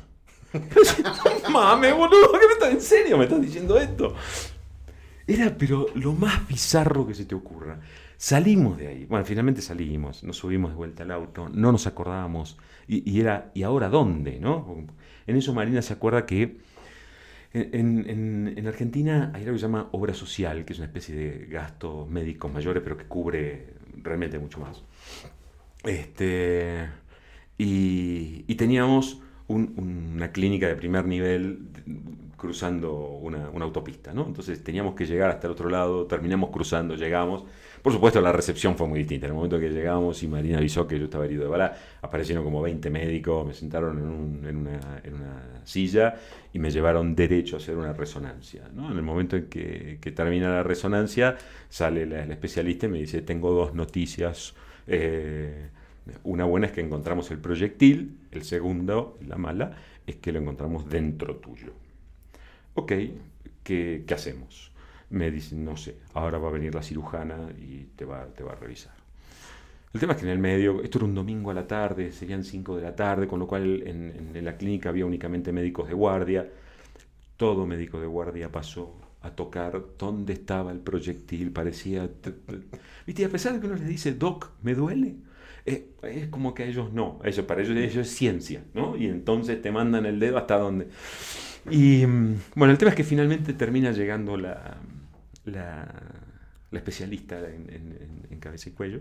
[1.49, 4.15] Mame, boludo, ¿qué me estás, en serio me estás diciendo esto?
[5.27, 7.79] Era, pero lo más bizarro que se te ocurra.
[8.23, 9.05] Salimos de ahí.
[9.05, 12.57] Bueno, finalmente salimos, nos subimos de vuelta al auto, no nos acordábamos.
[12.87, 14.39] Y, era, ¿y ahora dónde?
[14.39, 14.77] ¿no?
[15.27, 16.55] En eso Marina se acuerda que
[17.53, 21.13] en, en- en Argentina hay algo que se llama obra social, que es una especie
[21.15, 24.83] de gastos médicos mayores, pero que cubre realmente mucho más.
[25.83, 26.87] Este,
[27.57, 29.73] y, y teníamos un-
[30.15, 31.67] una clínica de primer nivel
[32.37, 34.25] cruzando una, una, autopista, ¿no?
[34.25, 37.45] Entonces teníamos que llegar hasta el otro lado, terminamos cruzando, llegamos.
[37.83, 39.25] Por supuesto, la recepción fue muy distinta.
[39.25, 42.45] En el momento que llegamos y Marina avisó que yo estaba herido de bala, aparecieron
[42.45, 44.45] como 20 médicos, me sentaron en, un,
[45.03, 46.15] en, una, silla
[46.53, 48.69] y me llevaron derecho a hacer una resonancia.
[48.73, 51.37] En el momento en que, termina la resonancia,
[51.69, 54.53] sale la, especialista y me dice, tengo dos noticias.
[54.87, 55.67] Eh,
[56.23, 59.75] una buena es que encontramos el proyectil, el segundo, la mala,
[60.07, 61.73] es que lo encontramos dentro tuyo.
[62.75, 62.93] Ok,
[63.61, 64.72] ¿qué, qué hacemos?
[65.13, 68.53] Me dicen, no sé, ahora va a venir la cirujana y te va, te va
[68.53, 68.93] a revisar.
[69.93, 72.43] El tema es que en el medio, esto era un domingo a la tarde, serían
[72.43, 76.49] 5 de la tarde, con lo cual en, la clínica había únicamente médicos de guardia.
[77.37, 82.09] Todo médico de guardia pasó a tocar dónde estaba el proyectil, parecía...
[83.05, 83.21] ¿Viste?
[83.21, 85.17] Y a pesar de que uno les dice, Doc, ¿me duele?
[85.63, 88.97] Es como que a ellos no, eso, para ellos, ellos es ciencia, ¿no?
[88.97, 90.87] Y entonces te mandan el dedo hasta donde...
[91.69, 94.77] Y mm, bueno, el tema es que finalmente termina llegando la,
[95.45, 95.87] la,
[96.71, 98.99] especialista en, cabeza y cuello,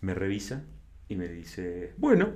[0.00, 0.62] me revisa
[1.08, 2.28] y me dice, bueno,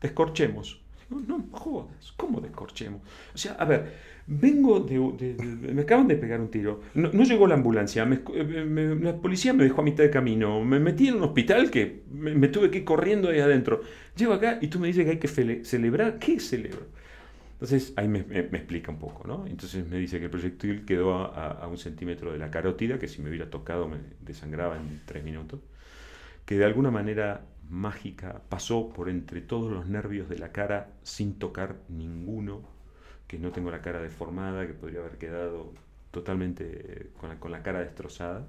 [0.00, 0.82] descorchemos.
[1.10, 3.02] No, jodas, ¿cómo descorchemos?
[3.34, 3.94] O sea, a ver,
[4.28, 5.34] vengo de,
[5.72, 8.20] me acaban de pegar un tiro, no, llegó la ambulancia, me,
[8.94, 12.32] la policía me dejó a mitad de camino, me metí en un hospital que me,
[12.36, 13.80] me tuve que ir corriendo ahí adentro.
[14.16, 16.86] Llego acá y tú me dices que hay que celebrar, ¿qué celebro?
[17.60, 19.46] Entonces ahí me, me, explica un poco, ¿no?
[19.46, 23.20] Entonces me dice que el proyectil quedó a, un centímetro de la carótida, que si
[23.20, 25.60] me hubiera tocado me desangraba en tres minutos,
[26.46, 31.38] que de alguna manera mágica pasó por entre todos los nervios de la cara sin
[31.38, 32.62] tocar ninguno,
[33.26, 35.74] que no tengo la cara deformada, que podría haber quedado
[36.12, 38.46] totalmente con la, con la cara destrozada.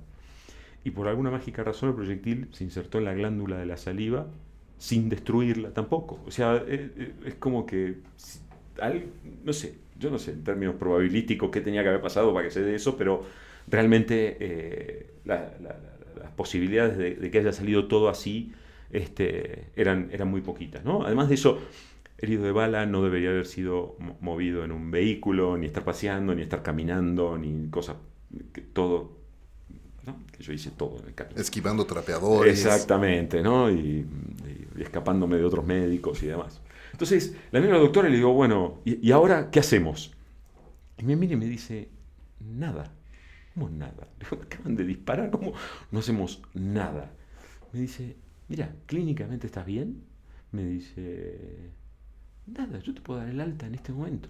[0.86, 4.28] Y por alguna mágica razón el proyectil se insertó en la glándula de la saliva
[4.78, 6.21] sin destruirla tampoco.
[6.26, 6.91] O sea, es,
[7.26, 8.00] es como que
[8.81, 9.05] al,
[9.43, 12.51] no sé, yo no sé en términos probabilísticos qué tenía que haber pasado para que
[12.51, 13.23] se dé eso, pero
[13.67, 15.79] realmente eh, la, la,
[16.19, 18.51] las posibilidades de, de, que haya salido todo así
[18.91, 20.83] este, eran, eran muy poquitas.
[20.83, 21.05] ¿no?
[21.05, 21.59] Además de eso,
[22.17, 26.41] herido de bala no debería haber sido movido en un vehículo, ni estar paseando, ni
[26.41, 27.97] estar caminando, ni cosas,
[28.51, 29.11] que todo,
[30.07, 30.17] ¿no?
[30.35, 31.31] que yo hice todo en el carro.
[31.35, 32.65] Esquivando trapeadores.
[32.65, 33.69] Exactamente, ¿no?
[33.69, 36.61] Y, y, y escapándome de otros médicos y demás.
[36.91, 40.13] Entonces, la miro a la doctora le digo, bueno, ¿y, ¿y, ahora qué hacemos?
[40.97, 41.89] Y me mira y me dice,
[42.39, 42.91] nada.
[43.54, 44.08] ¿Cómo nada?
[44.19, 45.54] Le digo, acaban de disparar, ¿cómo
[45.91, 47.12] no hacemos nada?
[47.73, 48.15] Me dice,
[48.47, 50.04] mira, clínicamente estás bien.
[50.51, 51.71] Me dice,
[52.45, 54.30] nada, yo te puedo dar el alta en este momento.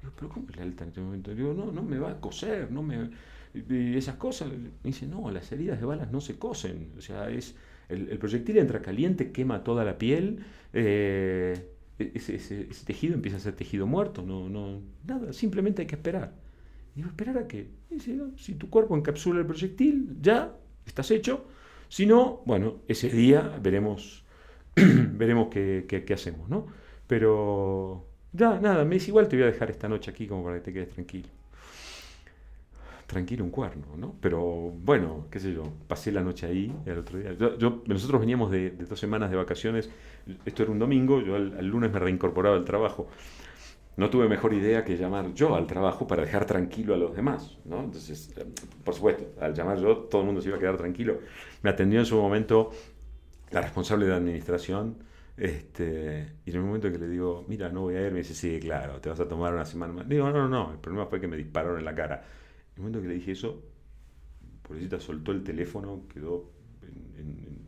[0.00, 1.34] Digo, pero ¿cómo el alta en este momento?
[1.34, 3.10] Digo, no, no me va a coser, no me...
[3.54, 4.50] Y esas cosas.
[4.50, 6.92] Me dice, no, las heridas de balas no se cosen.
[6.98, 7.54] O sea, es...
[7.88, 10.44] El, el proyectil entra caliente, quema toda la piel.
[10.72, 15.88] Eh, ese, ese, ese, tejido empieza a ser tejido muerto, no, no, nada, simplemente hay
[15.88, 16.34] que esperar.
[16.94, 17.68] Y ¿esperar a qué?
[18.36, 20.56] Si tu cuerpo encapsula el proyectil, ya
[20.86, 21.46] estás hecho.
[21.88, 24.24] Si no, bueno, ese día veremos,
[24.74, 26.66] veremos qué, qué, qué, hacemos, ¿no?
[27.06, 30.56] Pero ya, nada, me dice, igual te voy a dejar esta noche aquí como para
[30.56, 31.28] que te quedes tranquilo
[33.06, 34.16] tranquilo un cuerno, ¿no?
[34.20, 37.32] Pero bueno, qué sé yo, pasé la noche ahí el otro día.
[37.32, 39.90] Yo, nosotros veníamos de, de, dos semanas de vacaciones,
[40.44, 43.08] esto era un domingo, yo al, al, lunes me reincorporaba al trabajo.
[43.96, 47.56] No tuve mejor idea que llamar yo al trabajo para dejar tranquilo a los demás,
[47.64, 47.80] ¿no?
[47.80, 48.34] Entonces,
[48.84, 51.20] por supuesto, al llamar yo, todo el mundo se iba a quedar tranquilo.
[51.62, 52.72] Me atendió en su momento
[53.52, 54.98] la responsable de administración,
[55.36, 58.34] este, y en el momento que le digo, mira, no voy a ir, me dice,
[58.34, 60.08] sí, claro, te vas a tomar una semana más.
[60.08, 62.22] Digo, no, no, no, el problema fue que me dispararon en la cara
[62.76, 63.62] el momento que le dije eso,
[64.62, 66.50] pobrecita soltó el teléfono, quedó
[66.82, 67.66] en, en, en...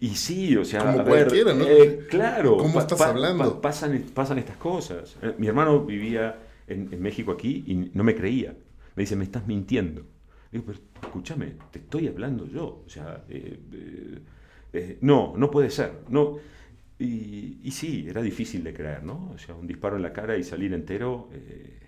[0.00, 1.64] Y sí, o sea, Como cualquiera, ver, ¿no?
[1.64, 3.54] eh, claro, ¿Cómo estás pa, hablando?
[3.54, 5.16] Pa, pasan, pasan estas cosas.
[5.22, 8.56] Eh, mi hermano vivía en, en, México aquí y no me creía.
[8.96, 10.02] Me dice, me estás mintiendo.
[10.50, 12.82] Digo, pero escúchame, te estoy hablando yo.
[12.84, 14.18] O sea, eh, eh,
[14.72, 16.00] eh no, no puede ser.
[16.08, 16.38] No.
[16.98, 19.32] Y, y, sí, era difícil de creer, ¿no?
[19.34, 21.78] O sea, un disparo en la cara y salir entero eh,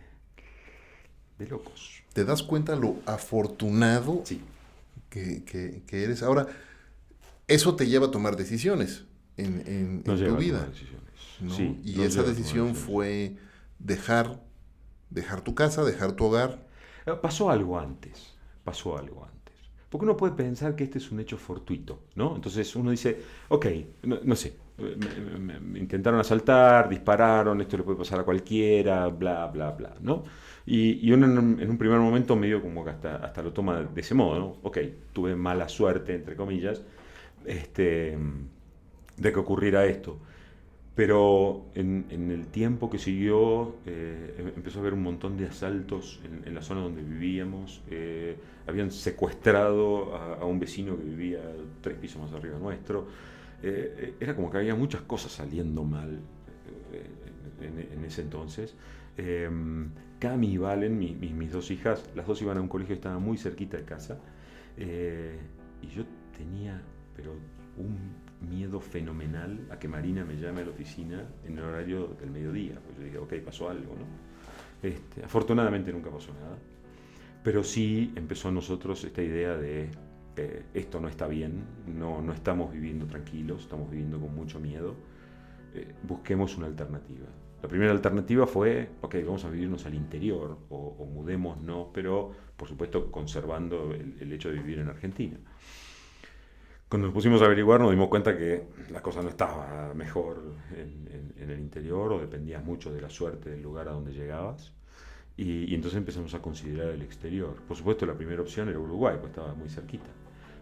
[1.45, 2.03] de locos.
[2.13, 4.41] ¿Te das cuenta lo afortunado sí.
[5.11, 6.23] que, que, que, eres?
[6.23, 6.47] Ahora,
[7.49, 9.05] eso te lleva a tomar decisiones
[9.37, 10.69] en, en tu vida.
[11.41, 11.55] ¿no?
[11.55, 13.37] Sí, y esa decisión fue
[13.79, 14.41] dejar,
[15.11, 16.67] dejar tu casa, dejar tu hogar.
[17.07, 19.34] Eh, pasó algo antes, pasó algo antes.
[19.95, 22.35] Porque uno puede pensar que este es un hecho fortuito, ¿no?
[22.35, 23.17] Entonces uno dice,
[23.49, 23.67] ok,
[24.03, 29.07] no, no sé, me, me, me, intentaron asaltar, dispararon, esto le puede pasar a cualquiera,
[29.07, 30.25] bla, bla, bla, ¿no?
[30.67, 33.83] Y, y uno en, en, un primer momento medio como que hasta, hasta lo toma
[33.83, 34.57] de ese modo, ¿no?
[34.65, 34.79] Ok,
[35.13, 36.83] tuve mala suerte, entre comillas,
[37.45, 38.19] este,
[39.17, 40.19] de que ocurriera esto.
[40.97, 46.21] Pero en, el tiempo que siguió eh, em, empezó a haber un montón de asaltos
[46.45, 47.81] en, la zona donde vivíamos.
[47.91, 51.41] Eh, habían secuestrado a, un vecino que vivía
[51.81, 53.07] tres pisos más arriba nuestro.
[53.63, 56.21] Eh, era como que había muchas cosas saliendo mal
[57.61, 58.75] en, ese entonces.
[59.17, 63.19] Em, Cami y Valen, mis dos hijas, las dos iban a un colegio que estaba
[63.19, 64.19] muy cerquita de casa.
[64.77, 66.05] y yo
[66.37, 66.81] tenía,
[67.17, 67.33] pero
[67.77, 72.31] un miedo fenomenal a que Marina me llame a la oficina en el horario del
[72.31, 72.79] mediodía.
[72.85, 74.07] Pues yo dije, ok, pasó algo, ¿no?
[74.87, 76.59] Este, afortunadamente nunca pasó nada.
[77.45, 79.91] Pero sí empezó a nosotros esta idea de
[80.37, 84.97] eh, esto no está bien, no, no estamos viviendo tranquilos, estamos viviendo con mucho miedo,
[85.75, 87.27] eh, busquemos una alternativa.
[87.63, 92.67] La primera alternativa fue, ok, vamos a vivirnos al interior o, o mudémonos, pero por
[92.67, 95.39] supuesto conservando el hecho de vivir en Argentina.
[96.95, 101.35] Cuando nos pusimos a averiguar nos dimos cuenta que la cosa no estaba mejor en,
[101.37, 104.73] el interior o dependía mucho de la suerte del lugar a donde llegabas.
[105.37, 107.57] Y, entonces empezamos a considerar el exterior.
[107.67, 110.11] Por supuesto la primera opción era Uruguay, pues estaba muy cerquita.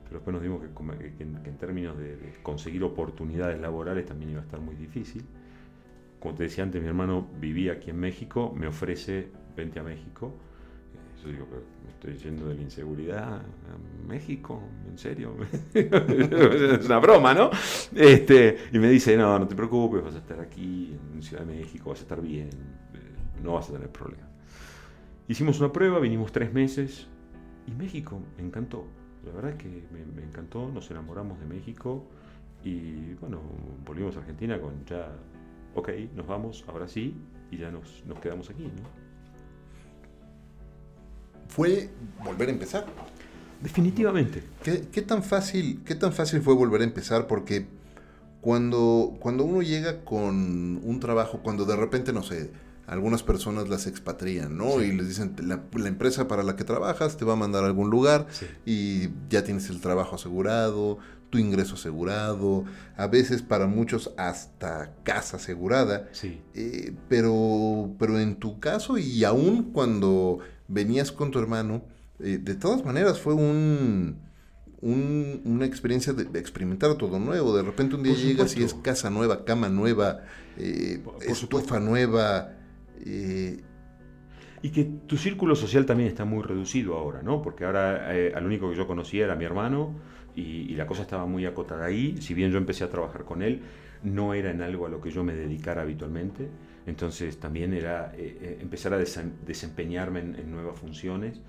[0.05, 4.45] Pero después nos dimos que, en, términos de, de, conseguir oportunidades laborales también iba a
[4.45, 5.25] estar muy difícil.
[6.21, 10.35] Como te decía antes, mi hermano vivía aquí en México, me ofrece, vente a México
[11.23, 15.37] yo digo, pero me estoy yendo de la inseguridad a México, ¿en serio?
[15.75, 17.51] es una broma, ¿no?
[17.95, 21.55] Este, y me dice, no, no te preocupes, vas a estar aquí en Ciudad de
[21.55, 24.32] México, vas a estar bien, eh, no vas a tener problemas.
[25.29, 27.07] Hicimos una prueba, vinimos tres meses
[27.67, 28.87] y México me encantó.
[29.25, 32.05] La verdad es que me, encantó, nos enamoramos de México
[32.65, 33.41] y bueno,
[33.85, 35.09] volvimos a Argentina con ya,
[35.75, 37.15] ok, nos vamos, ahora sí,
[37.51, 39.03] y ya nos, nos quedamos aquí, ¿no?
[41.53, 41.91] fue
[42.25, 42.87] volver a empezar.
[43.61, 44.43] Definitivamente.
[44.63, 47.27] ¿Qué, tan fácil, ¿Qué tan fácil fue volver a empezar?
[47.27, 47.67] Porque
[48.41, 52.51] cuando, cuando uno llega con un trabajo, cuando de repente, no sé,
[52.87, 54.83] algunas personas las expatrian, ¿no?
[54.83, 57.91] Y les dicen, la, empresa para la que trabajas te va a mandar a algún
[57.91, 58.27] lugar
[58.67, 60.99] y ya tienes el trabajo asegurado,
[61.31, 62.65] tu ingreso asegurado,
[62.97, 66.09] a veces para muchos hasta casa asegurada.
[66.13, 66.43] Sí.
[66.55, 71.83] Eh, pero, pero en tu caso y aún cuando venías con tu hermano,
[72.19, 74.19] eh, de todas maneras fue un,
[74.83, 77.57] una experiencia de, experimentar todo nuevo.
[77.57, 80.25] De repente un día llegas y es casa nueva, cama nueva,
[80.59, 82.57] eh, estufa nueva.
[83.01, 83.63] Eh,
[84.63, 87.43] y que tu círculo social también está muy reducido ahora, ¿no?
[87.43, 89.95] Porque ahora eh, al único que yo conocía era mi hermano
[90.37, 92.17] y, la cosa estaba muy acotada ahí.
[92.21, 93.63] Si bien yo empecé a trabajar con él,
[94.05, 96.49] no era en algo a lo que yo me dedicara habitualmente.
[96.87, 101.41] Entonces también era eh, eh, empezar a desempeñarme en, nuevas funciones,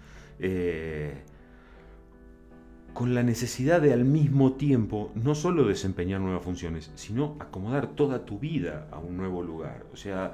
[2.94, 8.26] con la necesidad de al mismo tiempo no solo desempeñar nuevas funciones, sino acomodar toda
[8.26, 9.86] tu vida a un nuevo lugar.
[9.94, 10.34] O sea,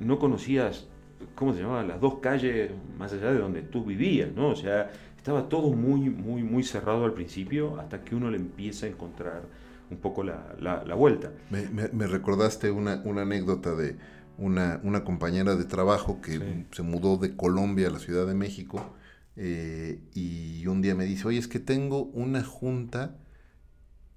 [0.00, 0.86] no conocías,
[1.34, 1.82] ¿cómo se llamaba?
[1.84, 4.48] Las dos calles más allá de donde tú vivías, ¿no?
[4.48, 8.86] O sea, estaba todo muy, muy, muy cerrado al principio hasta que uno le empieza
[8.86, 9.42] a encontrar
[9.90, 11.30] un poco la, vuelta.
[11.50, 13.96] Me, recordaste una, una anécdota de
[14.38, 18.94] una, una compañera de trabajo que se mudó de Colombia a la Ciudad de México
[19.36, 23.16] eh, y un día me dice, oye, es que tengo una junta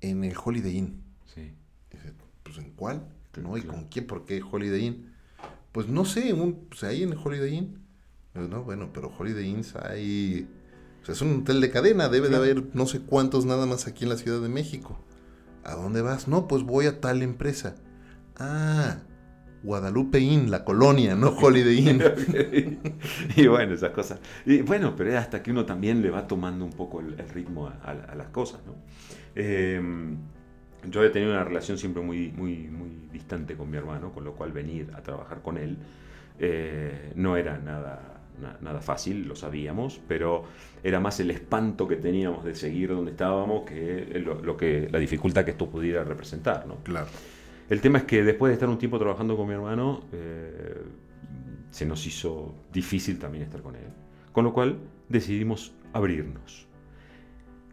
[0.01, 1.03] en el Holiday Inn.
[1.25, 1.53] Sí.
[1.91, 3.08] Dice, pues ¿en cuál?
[3.41, 3.58] ¿No?
[3.58, 4.08] ¿Y con quién?
[4.08, 5.09] ¿Por qué Holiday Inn?
[5.71, 7.86] Pues no sé, un, pues ahí en el Holiday Inn.
[8.34, 10.47] no, bueno, pero Holiday Inns hay...
[11.01, 13.88] O sea, es un hotel de cadena, debe de haber no sé cuántos nada más
[13.88, 14.99] aquí en la Ciudad de México.
[15.63, 16.27] ¿A dónde vas?
[16.27, 17.75] No, pues voy a tal empresa.
[18.38, 18.97] Ah,
[19.63, 22.79] Guadalupe Inn, la colonia, no Holiday Inn.
[23.36, 24.19] y bueno, esas cosas.
[24.45, 27.67] Y bueno, pero es hasta que uno también le va tomando un poco el, ritmo
[27.67, 28.75] a, las cosas, ¿no?
[29.36, 30.17] Em,
[30.87, 34.33] yo he tenido una relación siempre muy, muy, muy distante con mi hermano, con lo
[34.33, 35.77] cual venir a trabajar con él
[36.39, 38.21] eh, no era nada,
[38.61, 40.45] nada fácil, lo sabíamos, pero
[40.83, 45.43] era más el espanto que teníamos de seguir donde estábamos que lo, que la dificultad
[45.43, 46.77] que esto pudiera representar, ¿no?
[46.83, 47.07] Claro.
[47.69, 50.81] El tema es que después de estar un tiempo trabajando con mi hermano, eh,
[51.69, 53.89] se nos hizo difícil también estar con él.
[54.31, 56.67] Con lo cual decidimos abrirnos.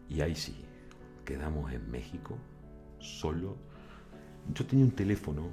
[0.09, 0.55] Y ahí sí,
[1.25, 2.37] quedamos en México,
[2.99, 3.57] solo.
[4.53, 5.49] Yo tenía un teléfono,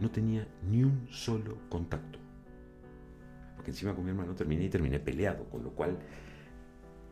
[0.00, 2.18] no tenía ni un solo contacto.
[3.56, 5.98] Porque encima con mi hermano terminé y terminé peleado, con lo cual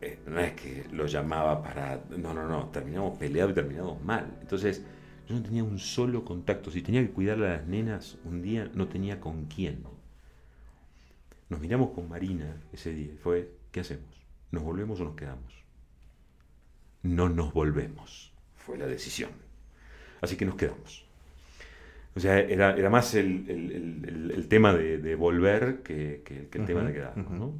[0.01, 2.03] eh, no es que lo llamaba para...
[2.17, 4.37] No, no, no, terminamos peleados y terminamos mal.
[4.41, 4.83] Entonces
[5.27, 6.71] yo no tenía un solo contacto.
[6.71, 9.83] Si tenía que cuidar a las nenas un día, no tenía con quién.
[11.49, 13.13] Nos miramos con Marina ese día.
[13.21, 14.15] Fue, ¿qué hacemos?
[14.51, 15.53] ¿Nos volvemos o nos quedamos?
[17.03, 18.33] No nos volvemos.
[18.55, 19.48] Fue la decisión.
[20.21, 21.05] Así que nos quedamos.
[22.15, 27.31] O sea, era, era más el, tema de, volver que, el tema de quedarnos.
[27.31, 27.53] ¿no?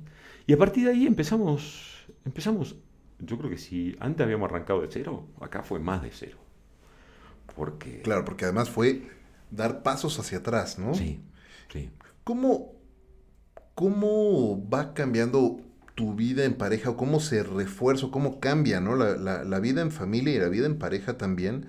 [0.48, 2.76] Y a partir de ahí empezamos, empezamos,
[3.20, 6.38] yo creo que si antes habíamos arrancado de cero, acá fue más de cero.
[7.56, 8.02] Porque...
[8.02, 9.04] Claro, porque además fue
[9.52, 10.94] dar pasos hacia atrás, ¿no?
[10.94, 11.22] Sí,
[11.72, 11.90] sí.
[12.24, 12.74] ¿Cómo,
[13.76, 15.62] cómo va cambiando
[15.96, 18.96] tu vida en pareja o cómo se refuerza, cómo cambia ¿no?
[18.96, 21.68] la, vida en familia y la vida en pareja también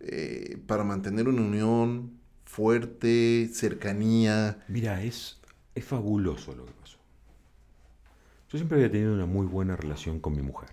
[0.00, 4.64] eh, para mantener una unión fuerte, cercanía?
[4.68, 5.40] Mira, es,
[5.74, 6.98] es fabuloso lo que pasó.
[8.50, 10.70] Yo siempre había tenido una muy buena relación con mi mujer.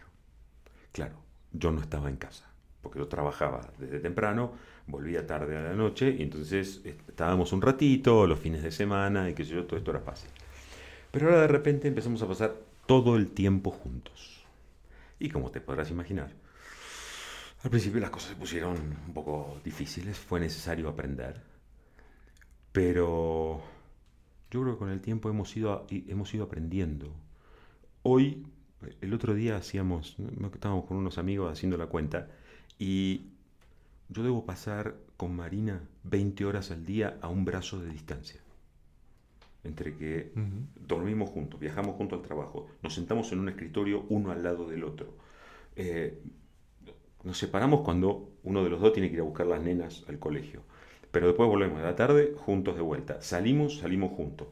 [0.92, 1.16] Claro,
[1.52, 2.46] yo no estaba en casa,
[2.82, 4.54] porque yo trabajaba desde temprano,
[4.86, 9.36] volvía tarde a la noche y entonces estábamos un ratito, los fines de semana y
[9.36, 10.30] sé yo, todo esto era fácil.
[11.12, 12.56] Pero ahora de repente empezamos a pasar
[12.86, 14.46] todo el tiempo juntos.
[15.20, 16.32] Y como te podrás imaginar,
[17.64, 21.42] al principio las cosas se pusieron un poco difíciles, fue necesario aprender,
[22.74, 23.62] pero
[24.52, 27.14] yo creo que con el tiempo hemos ido, hemos ido aprendiendo.
[28.02, 28.46] Hoy,
[29.00, 30.18] el otro día hacíamos,
[30.54, 32.28] estábamos con unos amigos haciendo la cuenta,
[32.78, 33.28] y
[34.10, 38.42] yo debo pasar con Marina 20 horas al día a un brazo de distancia
[39.64, 40.34] entre que
[40.76, 44.84] dormimos juntos, viajamos juntos al trabajo, nos sentamos en un escritorio uno al lado del
[44.84, 45.16] otro.
[45.78, 46.22] Eh,
[47.24, 50.20] nos separamos cuando uno de los dos tiene que ir a buscar las nenas al
[50.20, 50.64] colegio.
[51.12, 53.22] Pero después volvemos a la tarde juntos de vuelta.
[53.22, 54.48] Salimos, salimos juntos.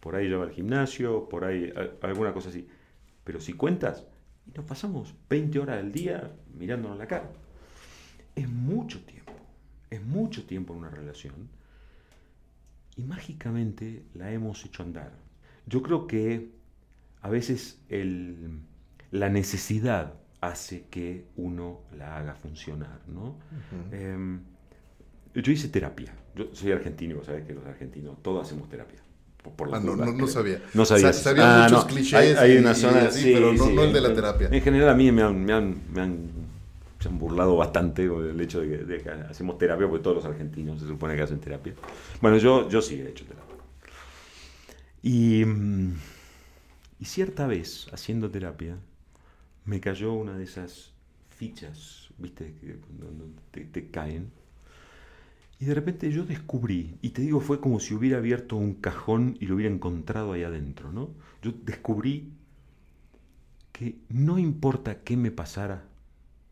[0.00, 2.66] Por ahí lleva al gimnasio, por ahí alguna cosa así.
[3.24, 4.06] Pero si cuentas,
[4.54, 7.30] nos pasamos 20 horas al día mirándonos la cara.
[8.34, 9.32] Es mucho tiempo.
[9.90, 11.48] Es mucho tiempo en una relación
[12.96, 15.12] y mágicamente la hemos hecho andar.
[15.66, 16.50] Yo creo que
[17.20, 17.80] a veces
[19.10, 20.14] la necesidad
[20.48, 23.00] hace que uno la haga funcionar.
[23.08, 23.36] ¿no?
[23.92, 24.40] Em,
[25.34, 26.14] yo hice terapia.
[26.34, 29.00] Yo soy argentino, sabes que los argentinos todos hacemos terapia.
[29.56, 30.60] Por, ah, no, no, sabía.
[30.74, 31.12] No sabía.
[31.12, 32.36] sabía ah, muchos clichés.
[32.36, 34.48] Hay, una zona, sí, pero no, el de la terapia.
[34.50, 36.30] En general a mí me han, me han, me han
[36.98, 40.88] se han burlado bastante del hecho de que, hacemos terapia, porque todos los argentinos se
[40.88, 41.74] supone que hacen terapia.
[42.20, 43.56] Bueno, yo, yo sí he hecho terapia.
[45.02, 45.94] Y, mm,
[46.98, 48.78] y cierta vez, haciendo terapia,
[49.66, 50.92] me cayó una de esas
[51.28, 52.54] fichas, ¿viste?
[53.52, 54.30] Que te, caen.
[55.58, 59.36] Y de repente yo descubrí, y te digo, fue como si hubiera abierto un cajón
[59.40, 61.10] y lo hubiera encontrado ahí adentro, ¿no?
[61.42, 62.32] Yo descubrí
[63.72, 65.84] que no importa qué me pasara,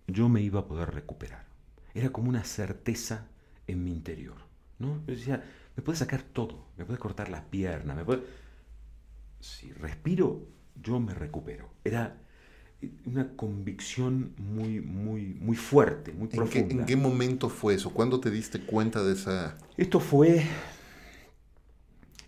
[0.07, 1.47] yo me iba a poder recuperar.
[1.95, 3.29] Era como una certeza
[3.67, 4.37] en mi interior.
[4.79, 5.01] ¿no?
[5.07, 5.43] Yo decía,
[5.77, 8.23] me puede sacar todo, me puede cortar las piernas, me puede...
[9.41, 10.47] Si respiro,
[10.83, 11.69] yo me recupero.
[11.85, 12.17] Era
[13.05, 16.69] una convicción muy, muy, muy fuerte, muy ¿En profunda.
[16.69, 17.93] Qué, ¿En qué momento fue eso?
[17.93, 19.57] ¿Cuándo te diste cuenta de esa...?
[19.77, 20.45] Esto fue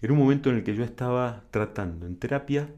[0.03, 2.69] en un momento en el que yo estaba tratando en terapia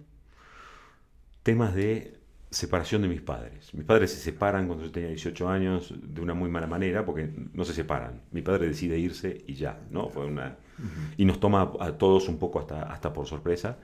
[1.43, 2.19] temas de
[2.51, 3.75] separación de mis padres.
[3.75, 7.31] Mis padres se separan cuando yo tenía 18 años de una muy mala manera porque
[7.53, 8.23] no se separan.
[8.33, 10.09] Mi padre decide irse y ya, ¿no?
[10.09, 10.57] Fue una...
[11.17, 13.79] Y nos toma a todos un poco hasta, hasta por sorpresa.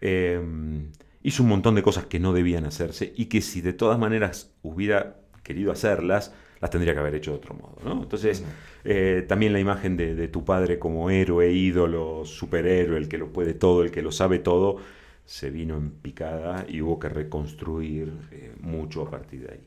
[0.00, 0.90] Em,
[1.22, 4.54] hizo un montón de cosas que no debían hacerse y que si de todas maneras
[4.62, 8.02] hubiera querido hacerlas, las tendría que haber hecho de otro modo, ¿no?
[8.02, 8.44] Entonces,
[8.84, 13.32] eh, también la imagen de, de tu padre como héroe, ídolo, superhéroe, el que lo
[13.32, 14.76] puede todo, el que lo sabe todo,
[15.24, 19.60] se vino en picada y hubo que reconstruir eh, mucho a partir de ahí.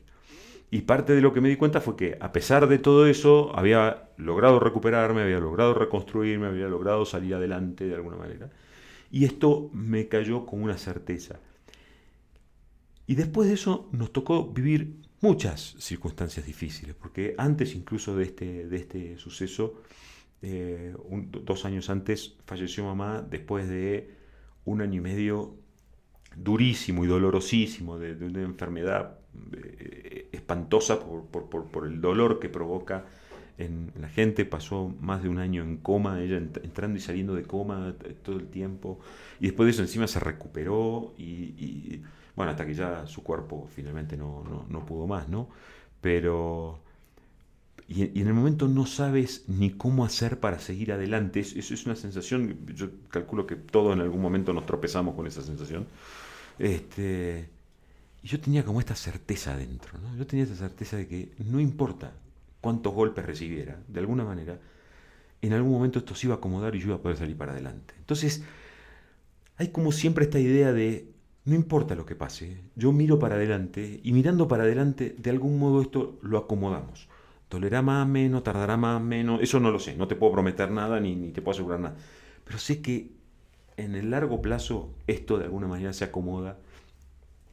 [0.70, 3.56] Y parte de lo que me di cuenta fue que a pesar de todo eso,
[3.56, 8.50] había logrado recuperarme, había logrado reconstruirme, había logrado salir adelante de alguna manera.
[9.14, 11.38] Y esto me cayó con una certeza.
[13.06, 18.66] Y después de eso nos tocó vivir muchas circunstancias difíciles, porque antes incluso de este,
[18.66, 19.80] de este suceso,
[20.42, 20.96] eh,
[21.44, 24.16] dos años antes, falleció mamá después de
[24.64, 25.58] un año y medio
[26.34, 29.20] durísimo y dolorosísimo de, una enfermedad
[29.52, 33.06] eh, espantosa por, el dolor que provoca
[33.58, 34.44] en la gente.
[34.44, 38.48] Pasó más de un año en coma, ella entrando y saliendo de coma todo el
[38.48, 39.00] tiempo.
[39.40, 42.00] Y después de eso encima se recuperó y,
[42.36, 45.48] bueno, hasta que ya su cuerpo finalmente no, no, no pudo más, ¿no?
[46.00, 46.80] Pero
[47.88, 51.40] y, en el momento no sabes ni cómo hacer para seguir adelante.
[51.40, 55.42] Eso es, una sensación, yo calculo que todos en algún momento nos tropezamos con esa
[55.42, 55.86] sensación.
[56.58, 57.50] Este,
[58.22, 60.16] y yo tenía como esta certeza adentro, ¿no?
[60.16, 62.12] yo tenía esta certeza de que no importa
[62.64, 64.58] cuántos golpes recibiera, de alguna manera,
[65.42, 67.52] en algún momento esto se iba a acomodar y yo iba a poder salir para
[67.52, 67.92] adelante.
[67.98, 68.42] Entonces,
[69.58, 71.12] hay como siempre esta idea de,
[71.44, 75.58] no importa lo que pase, yo miro para adelante y mirando para adelante, de algún
[75.58, 77.06] modo esto lo acomodamos
[77.50, 80.98] Tolerará más, menos, tardará más, menos, eso no lo sé, no te puedo prometer nada
[81.00, 81.96] ni, ni te puedo asegurar nada.
[82.46, 83.10] Pero sé que
[83.76, 86.56] en el largo plazo esto de alguna manera se acomoda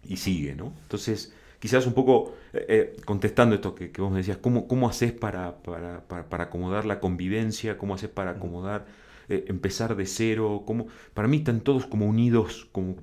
[0.08, 0.74] y sigue, ¿no?
[0.84, 5.12] Entonces, quizás un poco eh, eh, contestando esto que, vos me decías, ¿cómo, cómo haces
[5.12, 7.78] para, para, acomodar la convivencia?
[7.78, 8.88] ¿Cómo haces para acomodar,
[9.30, 10.64] eh, empezar de cero?
[10.66, 10.88] ¿Cómo?
[11.14, 12.96] Para mí están todos como unidos como,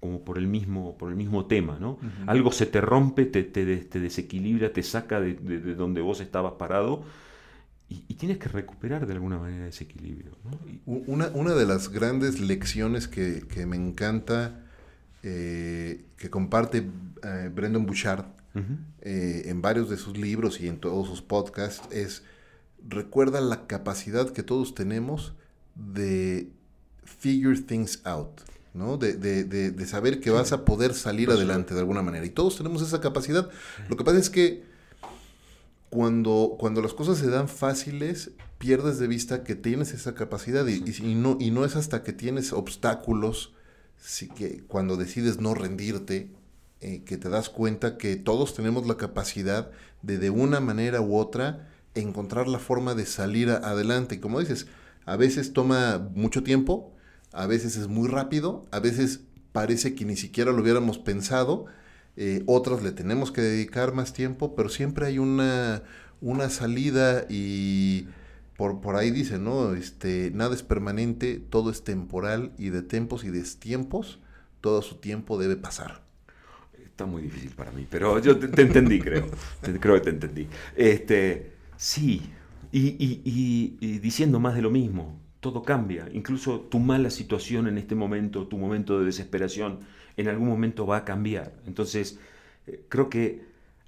[0.00, 1.98] como por, el mismo, por el mismo tema, ¿no?
[2.26, 3.64] Algo se te rompe, te, te,
[4.00, 5.34] desequilibra, te saca de,
[5.74, 7.04] donde vos estabas parado.
[7.88, 10.32] Y, tienes que recuperar de alguna manera ese equilibrio.
[10.84, 14.59] Una, una, de las grandes lecciones que, que me encanta
[15.22, 16.88] eh, que comparte
[17.22, 18.24] eh, Brendan Bouchard
[19.02, 22.24] eh, en varios de sus libros y en todos sus podcasts es
[22.88, 25.34] recuerda la capacidad que todos tenemos
[25.74, 26.50] de
[27.04, 28.40] figure things out,
[28.74, 28.96] ¿no?
[28.96, 32.24] De, de, de, saber que vas a poder salir adelante de alguna manera.
[32.24, 33.50] Y todos tenemos esa capacidad.
[33.88, 34.64] Lo que pasa es que
[35.90, 40.82] cuando, cuando las cosas se dan fáciles, pierdes de vista que tienes esa capacidad y,
[41.02, 43.52] y, no, y no es hasta que tienes obstáculos
[44.00, 46.30] sí que cuando decides no rendirte,
[46.80, 49.70] eh, que te das cuenta que todos tenemos la capacidad
[50.02, 54.16] de de una manera u otra encontrar la forma de salir adelante.
[54.16, 54.66] Y como dices,
[55.04, 56.92] a veces toma mucho tiempo,
[57.32, 59.20] a veces es muy rápido, a veces
[59.52, 61.66] parece que ni siquiera lo hubiéramos pensado,
[62.16, 65.82] eh, otras le tenemos que dedicar más tiempo, pero siempre hay una,
[66.20, 68.06] una salida y
[68.68, 69.72] por, ahí dice, ¿no?
[69.74, 74.18] Este, nada es permanente, todo es temporal y de tiempos y destiempos,
[74.60, 76.02] todo su tiempo debe pasar.
[76.84, 79.26] Está muy difícil para mí, pero yo te, entendí, creo.
[79.80, 80.46] creo que te entendí.
[80.76, 82.22] Este, sí,
[82.70, 86.08] y, diciendo más de lo mismo, todo cambia.
[86.12, 89.80] Incluso tu mala situación en este momento, tu momento de desesperación,
[90.18, 91.54] en algún momento va a cambiar.
[91.66, 92.18] Entonces,
[92.66, 93.42] eh, creo que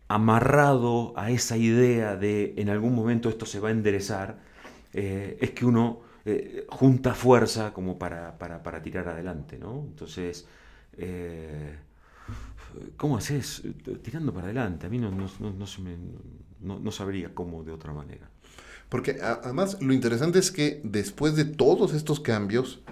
[0.08, 4.50] amarrado a esa idea de en algún momento esto se va a enderezar,
[4.92, 9.84] eh, es que uno eh, junta fuerza como para, para, tirar adelante, ¿no?
[9.88, 10.46] Entonces,
[10.96, 11.76] eh,
[12.96, 13.62] ¿cómo haces?
[14.02, 14.86] Tirando para adelante.
[14.86, 18.28] A mí no, no, no, sabría cómo de otra manera.
[18.88, 22.82] Porque además lo interesante es que después de todos estos cambios,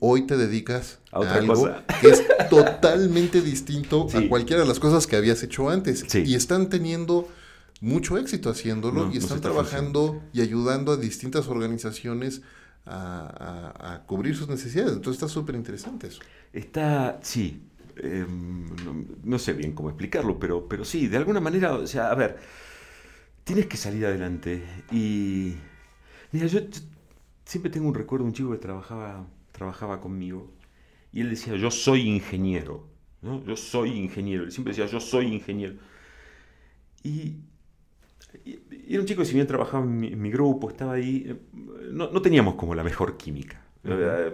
[0.00, 1.70] hoy te dedicas a, algo
[2.02, 6.14] que es totalmente distinto a cualquiera de las cosas que habías hecho antes.
[6.14, 7.26] Y están teniendo
[7.82, 12.42] mucho éxito haciéndolo y están trabajando y ayudando a distintas organizaciones
[12.86, 14.92] a, cubrir sus necesidades.
[14.92, 16.22] Entonces está súper interesante eso.
[16.52, 17.60] Está, sí,
[17.96, 18.66] em,
[19.24, 22.38] no, sé bien cómo explicarlo, pero, pero sí, de alguna manera, o sea, a ver,
[23.42, 24.62] tienes que salir adelante.
[24.92, 25.54] Y
[26.30, 26.60] mira, yo,
[27.44, 30.52] siempre tengo un recuerdo de un chico que trabajaba, trabajaba conmigo
[31.12, 32.86] y él decía, yo soy ingeniero,
[33.22, 33.44] ¿no?
[33.44, 34.44] Yo soy ingeniero.
[34.44, 35.74] Él siempre decía, yo soy ingeniero.
[37.02, 37.38] Y
[38.44, 41.36] y, era un chico que si bien trabajaba en mi, grupo, estaba ahí, eh,
[41.90, 43.62] no, no, teníamos como la mejor química.
[43.84, 44.32] Eh,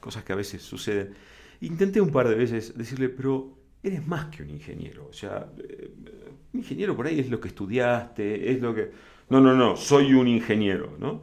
[0.00, 1.14] cosas que a veces suceden.
[1.60, 5.06] Intenté un par de veces decirle, pero eres más que un ingeniero.
[5.08, 5.90] O sea, eh,
[6.52, 8.90] un ingeniero por ahí es lo que estudiaste, es lo que...
[9.30, 11.22] No, no, no, soy un ingeniero, ¿no?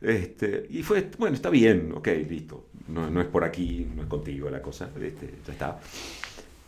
[0.00, 2.68] Este, y fue, bueno, está bien, ok, listo.
[2.88, 5.80] No, no es por aquí, no es contigo la cosa, este, ya está.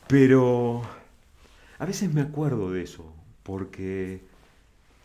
[0.07, 0.83] Pero
[1.79, 4.21] a veces me acuerdo de eso, porque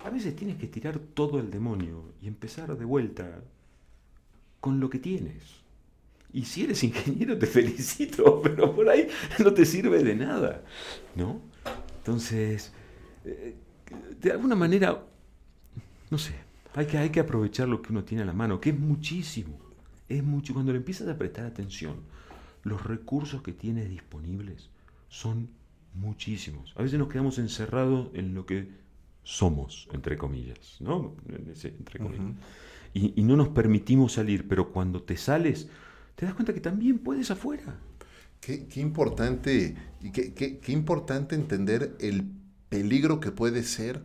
[0.04, 3.42] a veces tienes que tirar todo el demonio y empezar de vuelta
[4.60, 5.44] con lo que tienes.
[6.34, 9.08] Y si eres ingeniero te felicito, pero por ahí
[9.44, 10.64] no te sirve de nada,
[11.16, 11.42] ¿no?
[12.00, 12.72] Entonces,
[13.24, 13.56] eh,
[14.20, 15.04] de alguna manera,
[16.12, 16.36] no sé,
[16.76, 19.58] hay que, hay que aprovechar lo que uno tiene a la mano, que es muchísimo.
[20.10, 20.54] Es mucho.
[20.54, 22.02] Cuando le empiezas a prestar atención,
[22.64, 24.70] los recursos que tienes disponibles
[25.08, 25.50] son
[25.94, 26.74] muchísimos.
[26.76, 28.68] A veces nos quedamos encerrados en lo que
[29.26, 31.16] somos, entre comillas, ¿no?
[31.28, 32.36] Entre comillas.
[32.94, 35.68] y, no nos permitimos salir, pero cuando te sales,
[36.16, 37.78] te das cuenta que también puedes afuera.
[38.40, 42.26] Qué, importante, y qué, qué, importante entender el
[42.70, 44.04] peligro que puede ser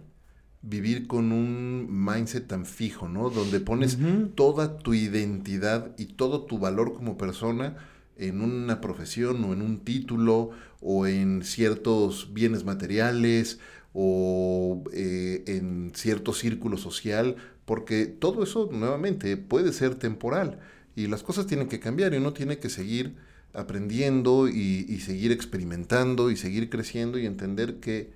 [0.63, 3.29] vivir con un mindset tan fijo, ¿no?
[3.29, 3.99] Donde pones
[4.35, 7.77] toda tu identidad y todo tu valor como persona
[8.17, 10.51] en una profesión o en un título
[10.81, 13.61] o en ciertos bienes materiales
[13.93, 20.61] o eh, en cierto círculo social, porque todo eso nuevamente puede ser temporal
[20.97, 23.17] y las cosas tienen que cambiar y uno tiene que seguir
[23.53, 28.13] aprendiendo y, seguir experimentando y seguir creciendo y entender que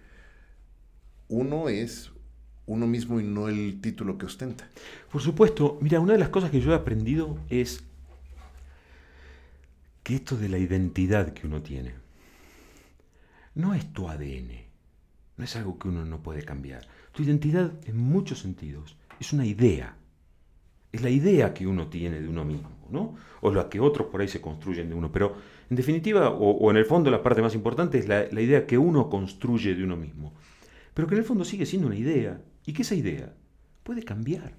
[1.29, 2.11] uno es
[2.67, 4.69] uno mismo y no el título que ostenta.
[5.11, 7.83] Por supuesto, mira, una de las cosas que yo he aprendido es
[10.03, 11.95] que esto de la identidad que uno tiene
[13.55, 14.64] no es tu ADN
[15.37, 16.87] no es algo que uno no puede cambiar.
[17.13, 19.97] Tu identidad, en muchos sentidos, es una idea.
[20.93, 23.17] Es la idea que uno tiene de uno mismo, ¿no?
[23.41, 25.11] O la que otros por ahí se construyen de uno.
[25.11, 25.37] Pero,
[25.69, 28.79] en definitiva, o, en el fondo, la parte más importante es la, la idea que
[28.79, 30.35] uno construye de uno mismo.
[30.95, 32.41] Pero que en el fondo sigue siendo una idea.
[32.65, 33.35] Y que esa idea
[33.83, 34.55] puede cambiar.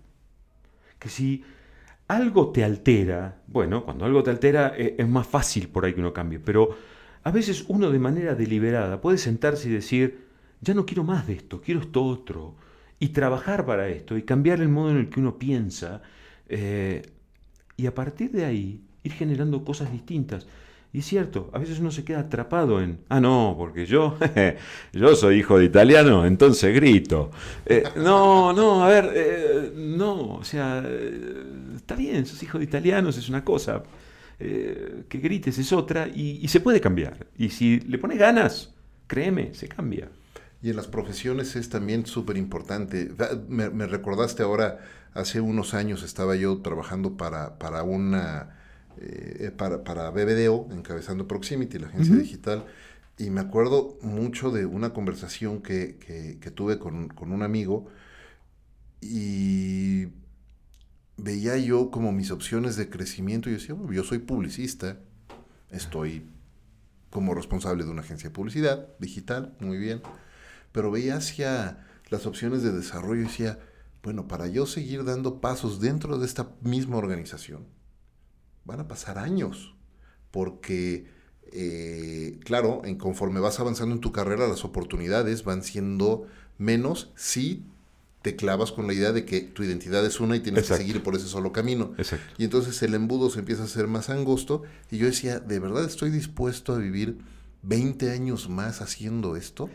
[0.99, 1.43] Que si
[2.07, 6.01] algo te altera, bueno, cuando algo te altera eh, es más fácil por ahí que
[6.01, 6.78] uno cambie, pero
[7.23, 10.24] a veces uno de manera deliberada puede sentarse y decir,
[10.66, 12.55] ya no quiero más de esto, quiero esto otro,
[12.99, 16.01] y trabajar para esto, y cambiar el modo en el que uno piensa,
[16.49, 17.03] eh,
[17.78, 20.47] y a partir de ahí ir generando cosas distintas.
[20.91, 24.18] Y es cierto, a veces uno se queda atrapado en, ah, no, porque yo,
[24.93, 27.32] yo soy hijo de italiano, entonces grito.
[27.66, 30.84] Eh, no, no, a ver, eh, no, o sea,
[31.76, 33.84] está bien, sos hijo de italianos, es una cosa,
[34.38, 37.28] que grites es otra, y, y se puede cambiar.
[37.38, 38.74] Y si le pones ganas,
[39.07, 40.09] créeme, se cambia.
[40.66, 43.11] Y en las profesiones es también súper importante.
[43.47, 44.80] Me, recordaste ahora,
[45.13, 48.57] hace unos años estaba yo trabajando para, para una,
[48.99, 52.66] eh, para, para, BBDO, encabezando Proximity, la agencia digital,
[53.20, 55.99] y me acuerdo mucho de una conversación que,
[56.41, 57.86] que, tuve con, con, un amigo
[59.01, 60.07] y
[61.16, 64.97] veía yo como mis opciones de crecimiento y decía, yo soy publicista,
[65.70, 66.26] estoy
[67.11, 70.01] como responsable de una agencia de publicidad digital, muy bien
[70.76, 73.59] pero veía hacia las opciones de desarrollo y decía,
[74.03, 77.65] bueno, para yo seguir dando pasos dentro de esta misma organización,
[78.65, 79.73] van a pasar años,
[80.32, 81.07] porque,
[81.53, 87.63] eh, claro, en conforme vas avanzando en tu carrera, las oportunidades van siendo menos si
[88.21, 91.03] te clavas con la idea de que tu identidad es una y tienes que seguir
[91.03, 91.93] por ese solo camino.
[92.38, 95.86] Y entonces el embudo se empieza a hacer más angosto y yo decía, ¿de verdad
[95.86, 97.19] estoy dispuesto a vivir
[97.68, 99.70] 20 años más haciendo esto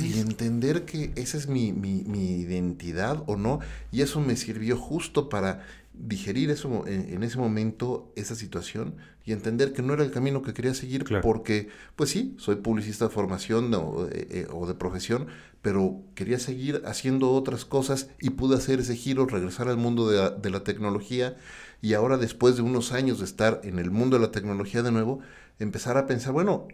[0.00, 3.60] ¿Y, entender que esa es mi, identidad o no.
[3.92, 9.72] Y eso me sirvió justo para digerir eso en, ese momento, esa situación y entender
[9.72, 13.74] que no era el camino que quería seguir porque, pues sí, soy publicista de formación
[13.74, 15.26] eh, eh, o, de profesión,
[15.60, 20.30] pero quería seguir haciendo otras cosas y pude hacer ese giro, regresar al mundo de
[20.40, 21.36] de la tecnología
[21.82, 24.92] y ahora después de unos años de estar en el mundo de la tecnología de
[24.92, 25.20] nuevo,
[25.58, 26.68] empezar a pensar, bueno,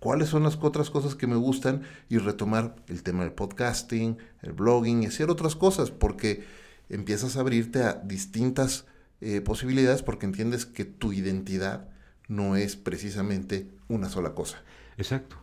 [0.00, 4.52] cuáles son las otras cosas que me gustan y retomar el tema del podcasting, el
[4.52, 6.44] blogging y hacer otras cosas, porque
[6.88, 8.86] empiezas a abrirte a distintas
[9.20, 11.88] eh, posibilidades porque entiendes que tu identidad
[12.26, 14.62] no es precisamente una sola cosa.
[14.96, 15.36] Exacto.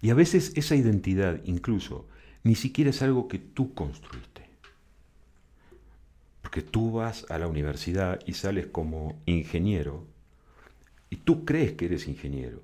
[0.00, 2.06] Y a veces esa identidad incluso
[2.44, 4.44] ni siquiera es algo que tú construiste.
[6.42, 10.06] Porque tú vas a la universidad y sales como ingeniero
[11.10, 12.62] y tú crees que eres ingeniero.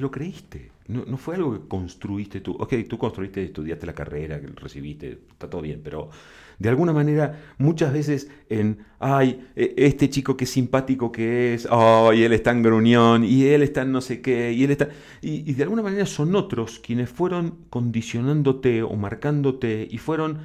[0.00, 0.70] Lo creíste.
[0.88, 2.56] No, no, fue algo que construiste tú.
[2.58, 6.10] Ok, tú construiste, estudiaste la carrera, recibiste, está todo bien, pero
[6.58, 12.24] de alguna manera, muchas veces en, ay, e, este chico qué simpático que es, ay,
[12.24, 14.88] él está en gruñón, y él está en no sé qué, y él está...
[15.22, 20.38] Y, y de alguna manera son otros quienes fueron condicionándote o marcándote y fueron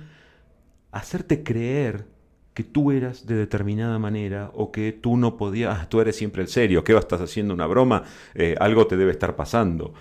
[0.92, 2.13] hacerte creer
[2.54, 6.44] que tú eras de determinada manera o que tú no podías, ah, tú eres siempre
[6.44, 8.04] el serio, ¿qué estás haciendo una broma?
[8.36, 9.94] Eh, algo te debe estar pasando.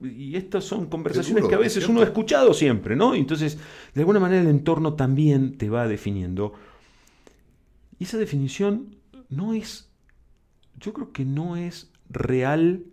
[0.00, 3.14] Y estas son conversaciones que a veces uno ha escuchado siempre, ¿no?
[3.14, 3.58] Entonces,
[3.94, 6.52] de alguna manera el entorno también te va definiendo.
[7.98, 8.94] Y esa definición
[9.28, 9.90] no es,
[10.78, 12.84] yo creo que no es real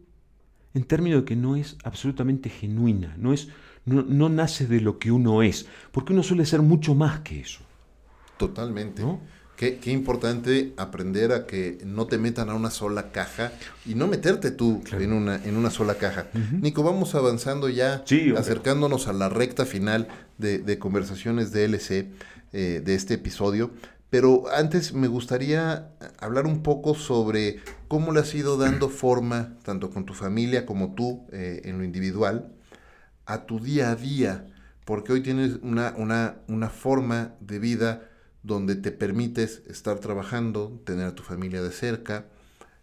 [0.73, 3.49] en términos de que no es absolutamente genuina, no, es,
[3.85, 7.39] no, no nace de lo que uno es, porque uno suele ser mucho más que
[7.39, 7.64] eso.
[8.37, 9.03] Totalmente.
[9.55, 13.53] Qué, importante aprender a que no te metan a una sola caja
[13.85, 16.27] y no meterte tú en, una, en una sola caja.
[16.59, 18.03] Nico, vamos avanzando ya,
[18.37, 22.09] acercándonos a la recta final de, conversaciones de LC
[22.51, 23.71] eh, de este episodio.
[24.09, 29.89] Pero antes me gustaría hablar un poco sobre cómo le has ido dando forma, tanto
[29.89, 32.51] con tu familia como tú eh, en lo individual,
[33.25, 34.47] a tu día a día,
[34.83, 38.09] porque hoy tienes una, una, una forma de vida
[38.45, 42.25] donde te permites estar trabajando, tener a tu familia de cerca,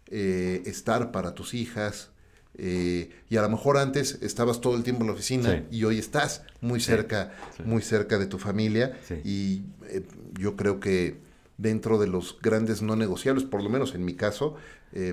[0.07, 2.09] eh, estar para tus hijas.
[2.55, 5.97] Eh, y a lo mejor antes estabas todo el tiempo en la oficina y hoy
[5.97, 7.31] estás muy cerca,
[7.63, 8.99] muy cerca de tu familia.
[9.23, 10.03] Y eh,
[10.37, 11.21] yo creo que
[11.57, 14.55] dentro de los grandes no negociables, por lo menos en mi caso,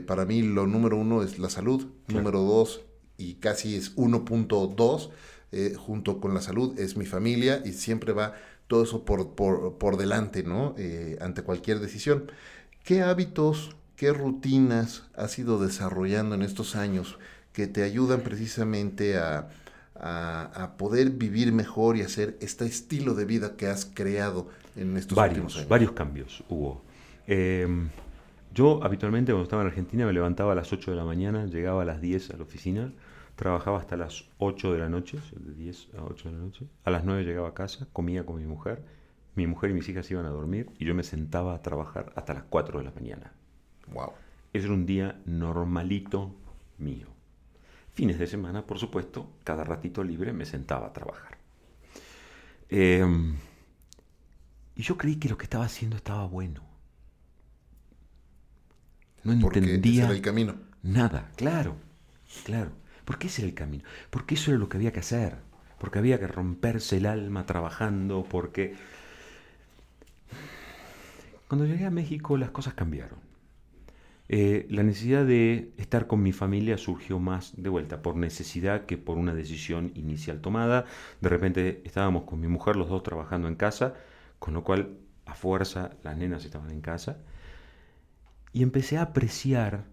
[0.07, 2.83] para mí lo número uno es la salud, número dos
[3.17, 5.11] y casi es 1.2
[5.79, 8.35] junto con la salud es mi familia y siempre va
[8.71, 10.77] todo eso por, por, delante, ¿no?
[10.79, 12.31] Eh, ante cualquier decisión.
[12.85, 17.19] ¿Qué hábitos, qué rutinas has ido desarrollando en estos años
[17.53, 19.49] que te ayudan precisamente a,
[19.97, 24.47] a, poder vivir mejor y hacer este estilo de vida que has creado
[24.77, 25.69] en estos últimos años?
[25.69, 26.85] Varios cambios hubo.
[27.27, 27.89] Em,
[28.55, 31.83] yo habitualmente cuando estaba en Argentina me levantaba a las 8 de la mañana, llegaba
[31.83, 32.93] a las 10 a la oficina,
[33.41, 36.67] trabajaba hasta las 8 de la noche, de 10 a 8 de la noche.
[36.85, 38.85] A las 9 llegaba a casa, comía con mi mujer,
[39.35, 42.35] mi mujer y mis hijas iban a dormir y yo me sentaba a trabajar hasta
[42.35, 43.33] las 4 de la mañana.
[43.95, 44.13] Wow.
[44.53, 46.35] Ese era un día normalito
[46.77, 47.07] mío.
[47.95, 51.39] Fines de semana, por supuesto, cada ratito libre me sentaba a trabajar.
[52.69, 53.37] Em,
[54.77, 56.63] y yo creí que lo que estaba haciendo estaba bueno.
[59.25, 60.57] No entendía ese el camino.
[60.83, 61.77] nada, claro,
[62.45, 62.73] claro.
[63.05, 63.85] ¿Por qué ese era el camino?
[64.11, 65.37] Porque eso era lo que había que hacer.
[65.79, 68.75] Porque había que romperse el alma trabajando, porque...
[71.49, 73.31] Cuando llegué a México las cosas cambiaron.
[74.33, 78.97] Eh, la necesidad de estar con mi familia surgió más de vuelta, por necesidad que
[78.97, 80.85] por una decisión inicial tomada.
[81.21, 83.95] De repente estábamos con mi mujer los dos trabajando en casa,
[84.39, 87.19] con lo cual a fuerza las nenas estaban en casa.
[88.53, 89.87] Y empecé a apreciar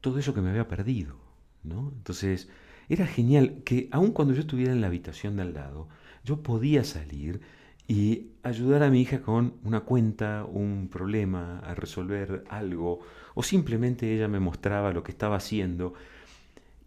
[0.00, 1.21] todo eso que me había perdido.
[1.64, 1.92] ¿No?
[1.96, 2.48] Entonces,
[2.88, 5.88] era genial que aun cuando yo estuviera en la habitación de al lado,
[6.24, 7.40] yo podía salir
[7.88, 13.00] y ayudar a mi hija con una cuenta, un problema, a resolver algo,
[13.34, 15.94] o simplemente ella me mostraba lo que estaba haciendo.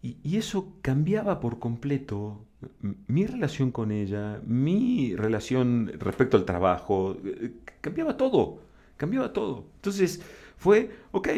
[0.02, 2.44] Y, eso cambiaba por completo
[2.80, 8.60] mi relación con ella, mi relación respecto al trabajo, eh, cambiaba todo,
[8.96, 9.66] cambiaba todo.
[9.76, 10.22] Entonces
[10.56, 11.28] fue, ok,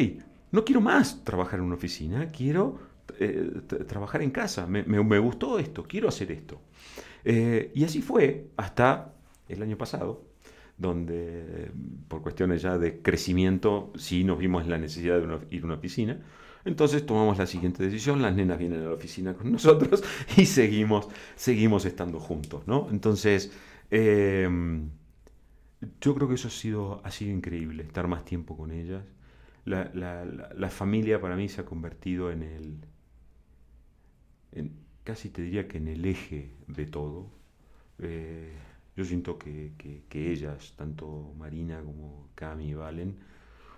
[0.52, 2.78] no quiero más trabajar en una oficina, quiero
[3.18, 3.50] eh,
[3.86, 6.60] trabajar en casa, me, gustó esto, quiero hacer esto.
[7.24, 9.14] Eh, y así fue hasta
[9.48, 10.24] el año pasado,
[10.76, 11.70] donde
[12.08, 16.20] por cuestiones ya de crecimiento sí nos vimos la necesidad de ir a una piscina.
[16.64, 20.02] Entonces tomamos la siguiente decisión, las nenas vienen a la oficina con nosotros
[20.36, 22.88] y seguimos, seguimos estando juntos, ¿no?
[22.90, 23.52] Entonces,
[23.90, 24.90] em,
[26.00, 29.02] yo creo que eso ha sido, ha sido increíble, estar más tiempo con ellas.
[29.64, 32.78] La, la, familia para mí se ha convertido en el,
[35.04, 37.30] casi te diría que en el eje de todo.
[38.00, 38.52] Eh,
[38.96, 39.72] yo siento que,
[40.12, 43.16] ellas, tanto Marina como Cami y Valen,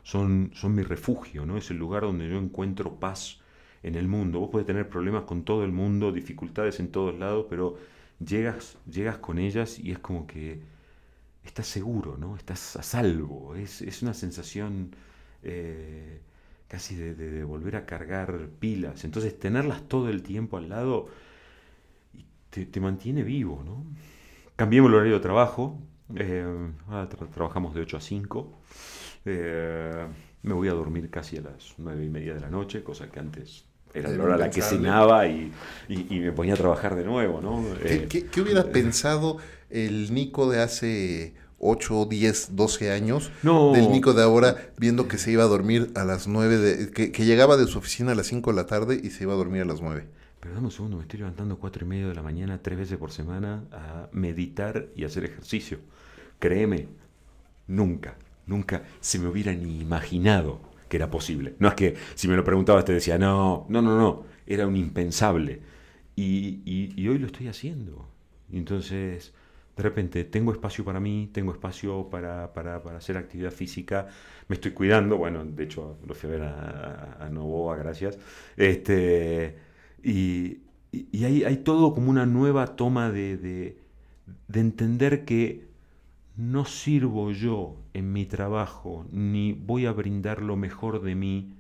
[0.02, 1.58] son, son mi refugio, ¿no?
[1.58, 3.40] Es el lugar donde yo encuentro paz
[3.82, 4.40] en el mundo.
[4.40, 7.76] Vos puedes tener problemas con todo el mundo, dificultades en todos lados, pero
[8.18, 10.60] llegas, llegas con ellas y es como que
[11.44, 12.36] estás seguro, ¿no?
[12.36, 13.54] Estás a salvo.
[13.56, 14.94] Es, una sensación
[15.42, 16.20] eh,
[16.70, 19.04] casi de, volver a cargar pilas.
[19.04, 21.08] Entonces tenerlas todo el tiempo al lado
[22.48, 23.84] te, te mantiene vivo, ¿no?
[24.54, 25.80] Cambiemos el horario de trabajo.
[26.14, 26.46] Eh,
[27.34, 28.52] trabajamos de 8 a 5.
[29.24, 30.06] Eh,
[30.42, 33.18] me voy a dormir casi a las 9 y media de la noche, cosa que
[33.18, 35.52] antes era la hora a la que cenaba y,
[35.88, 37.40] me ponía a trabajar de nuevo.
[37.40, 37.64] ¿no?
[37.82, 39.38] ¿Qué, eh, qué, hubiera pensado
[39.70, 45.30] el Nico de hace 8, 10, 12 años del Nico de ahora, viendo que se
[45.30, 48.26] iba a dormir a las 9, de, que, que, llegaba de su oficina a las
[48.26, 50.06] 5 de la tarde y se iba a dormir a las 9?
[50.40, 52.96] Pero dame un segundo, me estoy levantando cuatro y medio de la mañana tres veces
[52.96, 55.78] por semana a meditar y hacer ejercicio.
[56.38, 56.88] Créeme,
[57.66, 61.54] nunca, nunca se me hubiera ni imaginado que era posible.
[61.58, 64.76] No es que si me lo preguntabas te decía, no, no, no, no, era un
[64.76, 65.61] impensable.
[66.16, 68.08] Y, y, hoy lo estoy haciendo.
[68.52, 69.32] Entonces,
[69.76, 74.08] de repente, tengo espacio para mí, tengo espacio para, para, para, hacer actividad física,
[74.48, 78.18] me estoy cuidando, bueno, de hecho lo fui a ver a, Novoa, gracias.
[78.56, 79.56] Este,
[80.02, 80.58] y,
[81.24, 83.76] hay, todo como una nueva toma de, de,
[84.52, 85.68] entender que
[86.36, 91.54] no sirvo yo en mi trabajo, ni voy a brindar lo mejor de mí,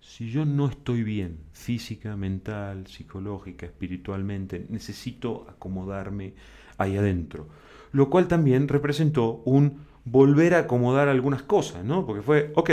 [0.00, 6.34] si yo no estoy bien física, mental, psicológica, espiritualmente, necesito acomodarme
[6.82, 7.48] ahí adentro.
[7.92, 12.06] Lo cual también representó un volver a acomodar algunas cosas, ¿no?
[12.06, 12.70] Porque fue, ok,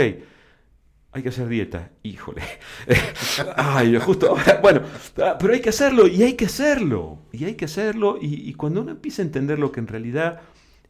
[1.12, 1.90] hay que hacer dieta.
[2.02, 2.42] Híjole.
[3.56, 4.82] Ay, justo Bueno,
[5.22, 7.20] ah, pero hay que hacerlo y hay que hacerlo.
[7.32, 8.18] Y hay que hacerlo.
[8.20, 10.40] Y, cuando uno empieza a entender lo que en realidad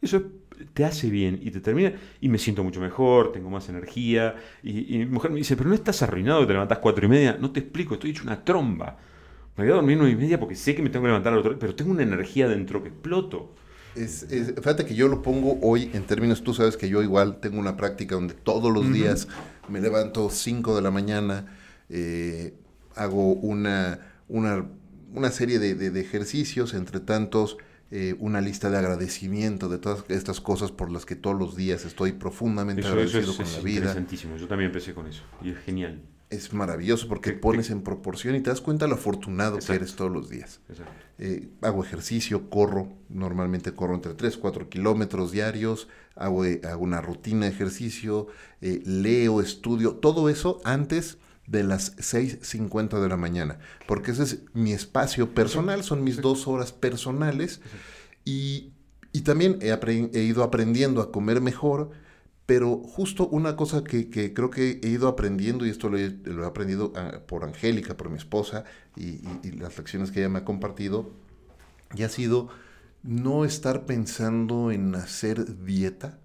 [0.01, 0.21] eso
[0.73, 1.93] te hace bien y te termina.
[2.21, 4.35] Y me siento mucho mejor, tengo más energía.
[4.61, 7.37] Y, mi mujer me dice, pero no estás arruinado, te levantas cuatro y media.
[7.39, 8.97] No te explico, estoy hecho una tromba.
[9.59, 11.39] Me voy a dormir nueve y media porque sé que me tengo que levantar al
[11.39, 13.53] otro pero tengo una energía dentro que exploto.
[13.93, 17.59] Es, fíjate que yo lo pongo hoy en términos, tú sabes que yo igual tengo
[17.59, 19.27] una práctica donde todos los días
[19.67, 21.57] me levanto 5 de la mañana,
[21.89, 22.53] eh,
[22.95, 23.99] hago una,
[24.29, 24.65] una,
[25.13, 27.57] una serie de, de, ejercicios, entre tantos
[27.91, 31.83] eh, una lista de agradecimiento de todas estas cosas por las que todos los días
[31.83, 33.77] estoy profundamente agradecido con la vida.
[33.79, 35.99] Interesantísimo, yo también empecé con eso y es genial.
[36.29, 40.11] Es maravilloso porque pones en proporción y te das cuenta lo afortunado que eres todos
[40.11, 40.59] los días.
[41.17, 47.01] Eh, hago ejercicio, corro, normalmente corro entre 3, 4 kilómetros diarios, hago, eh, hago, una
[47.01, 48.27] rutina de ejercicio,
[48.61, 51.17] eh, leo, estudio, todo eso antes
[51.47, 53.57] de las 6.50 de la mañana,
[53.87, 57.59] porque ese es mi espacio personal, son mis dos horas personales
[58.23, 58.71] y,
[59.11, 59.71] y también he,
[60.13, 61.89] he ido aprendiendo a comer mejor,
[62.49, 66.91] pero justo una cosa que, creo que he ido aprendiendo, y esto lo he, aprendido
[66.95, 68.63] ah, por Angélica, por mi esposa,
[68.95, 69.21] y,
[69.51, 71.11] las lecciones que ella me ha compartido,
[71.93, 72.49] y ha sido
[73.03, 76.17] no estar pensando en hacer dieta,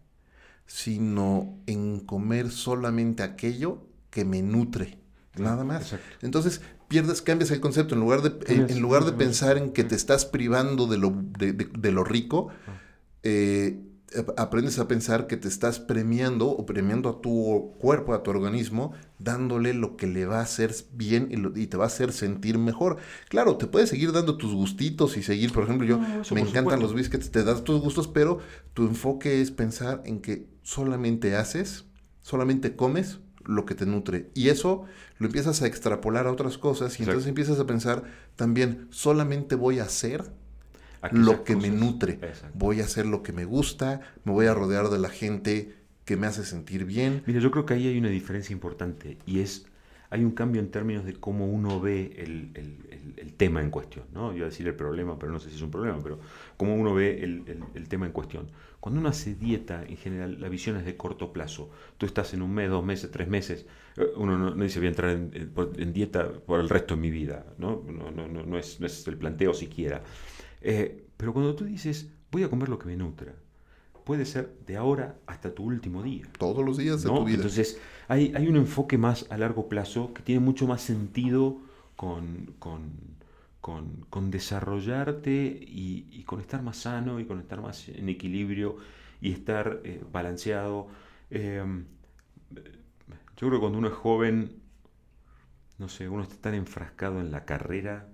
[0.64, 4.96] sino en comer solamente aquello que me nutre,
[5.36, 5.94] nada más.
[6.22, 9.94] Entonces pierdes, cambias el concepto, en lugar de, en, lugar de pensar en que te
[9.94, 12.48] estás privando de lo, de, lo rico,
[13.22, 13.78] eh,
[14.36, 18.92] aprendes a pensar que te estás premiando o premiando a tu cuerpo, a tu organismo,
[19.18, 22.98] dándole lo que le va a hacer bien y, te va a hacer sentir mejor.
[23.28, 25.98] Claro, te puedes seguir dando tus gustitos y seguir, por ejemplo, yo
[26.32, 28.38] me encantan los biscuits, te das tus gustos, pero
[28.72, 31.84] tu enfoque es pensar en que solamente haces,
[32.22, 34.30] solamente comes lo que te nutre.
[34.34, 34.84] Y eso
[35.18, 38.04] lo empiezas a extrapolar a otras cosas y entonces empiezas a pensar
[38.36, 40.32] también, solamente voy a hacer
[41.12, 42.18] lo que me nutre.
[42.54, 45.74] Voy a hacer lo que me gusta, me voy a rodear de la gente
[46.04, 47.22] que me hace sentir bien.
[47.26, 49.66] Mira, yo creo que ahí hay una diferencia importante y es,
[50.10, 54.30] hay un cambio en términos de cómo uno ve el, tema en cuestión, ¿no?
[54.30, 56.20] Yo iba a decir el problema, pero no sé si es un problema, pero
[56.56, 58.46] cómo uno ve el, tema en cuestión.
[58.78, 61.70] Cuando uno hace dieta, en general, la visión es de corto plazo.
[61.98, 64.90] Tú estás en un mes, dos meses, tres meses, eh, uno no, dice voy a
[64.90, 67.82] entrar en, dieta por el resto de mi vida, ¿no?
[67.88, 70.02] No, no, no, no, es, no es el planteo siquiera.
[70.64, 73.34] Eh, pero cuando tú dices, voy a comer lo que me nutra,
[74.02, 76.26] puede ser de ahora hasta tu último día.
[76.38, 77.36] Todos los días de tu vida.
[77.36, 81.58] Entonces, hay, hay, un enfoque más a largo plazo que tiene mucho más sentido
[81.96, 88.78] con, con, desarrollarte y, con estar más sano y con estar más en equilibrio
[89.20, 90.88] y estar eh, balanceado.
[91.30, 91.84] Em,
[93.36, 94.62] yo creo que cuando uno es joven,
[95.78, 98.08] no sé, uno está tan enfrascado en la carrera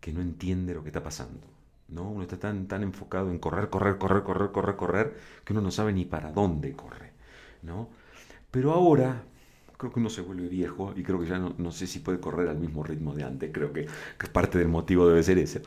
[0.00, 1.59] que no entiende lo que está pasando.
[1.90, 2.10] ¿No?
[2.10, 5.70] Uno está tan, tan enfocado en correr, correr, correr, correr, correr, correr, que uno no
[5.70, 7.12] sabe ni para dónde corre,
[7.62, 7.88] ¿no?
[8.50, 9.22] Pero ahora
[9.80, 12.48] creo que uno se vuelve viejo y creo que ya no, sé si puede correr
[12.48, 13.86] al mismo ritmo de antes, creo que,
[14.30, 15.62] parte del motivo debe ser ese.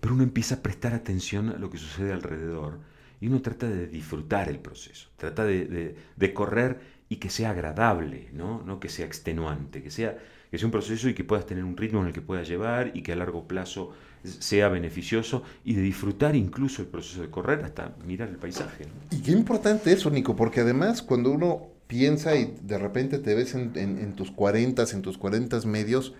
[0.00, 2.78] Pero uno empieza a prestar atención a lo que sucede alrededor
[3.20, 8.28] y uno trata de disfrutar el proceso, trata de, de, correr y que sea agradable,
[8.34, 8.62] ¿no?
[8.66, 10.18] no que sea extenuante, que sea,
[10.50, 12.92] que sea un proceso y que puedas tener un ritmo en el que puedas llevar
[12.94, 13.94] y que a largo plazo
[14.24, 18.86] sea beneficioso y de disfrutar incluso el proceso de correr hasta mirar el paisaje.
[19.10, 23.54] Y qué importante eso, Nico, porque además cuando uno piensa y de repente te ves
[23.54, 26.14] en, tus 40, en tus 40 medios,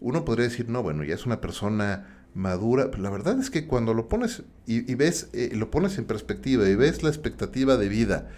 [0.00, 2.90] uno podría decir, no, bueno, ya es una persona madura.
[2.90, 6.68] Pero la verdad es que cuando lo pones y, ves, eh, lo pones en perspectiva
[6.68, 8.30] y ves la expectativa de vida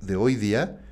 [0.00, 0.83] de hoy día,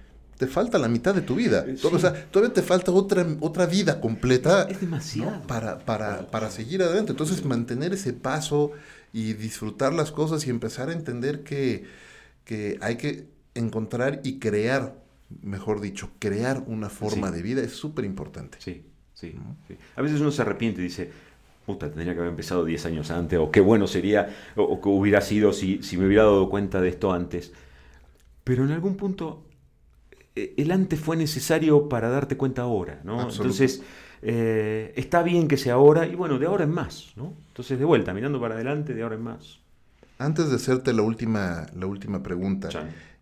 [0.43, 1.65] te falta la mitad de tu vida.
[1.85, 4.65] O sea, todavía te falta otra, otra vida completa.
[4.69, 5.41] Es demasiado.
[5.47, 7.13] Para, para, para seguir adelante.
[7.13, 8.73] Entonces, mantener ese paso
[9.13, 11.85] y disfrutar las cosas y empezar a entender que,
[12.45, 14.97] que hay que encontrar y crear,
[15.43, 18.59] mejor dicho, crear una forma de vida es súper importante.
[18.61, 18.85] Sí,
[19.15, 19.37] sí,
[19.95, 21.09] A veces uno se arrepiente y dice,
[21.65, 25.21] puta, tendría que haber empezado 10 años antes, o qué bueno sería, o, que hubiera
[25.21, 27.53] sido si, si me hubiera dado cuenta de esto antes.
[28.43, 29.45] Pero en algún punto
[30.35, 33.29] el antes fue necesario para darte cuenta ahora, ¿no?
[33.29, 33.83] Entonces,
[34.23, 37.35] eh, está bien que sea ahora y bueno, de ahora en más, ¿no?
[37.49, 39.59] Entonces, de vuelta, mirando para adelante, de ahora en más.
[40.19, 42.69] Antes de hacerte la última, la última pregunta,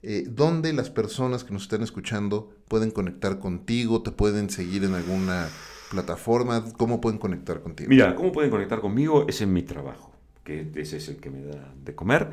[0.03, 4.03] eh, ¿dónde las personas que nos están escuchando pueden conectar contigo?
[4.03, 5.49] ¿Te pueden seguir en alguna
[5.91, 6.65] plataforma?
[6.77, 7.89] ¿Cómo pueden conectar contigo?
[7.89, 9.25] Mira, ¿cómo pueden conectar conmigo?
[9.27, 10.11] Es en mi trabajo
[10.45, 12.31] que ese es el que me da de comer.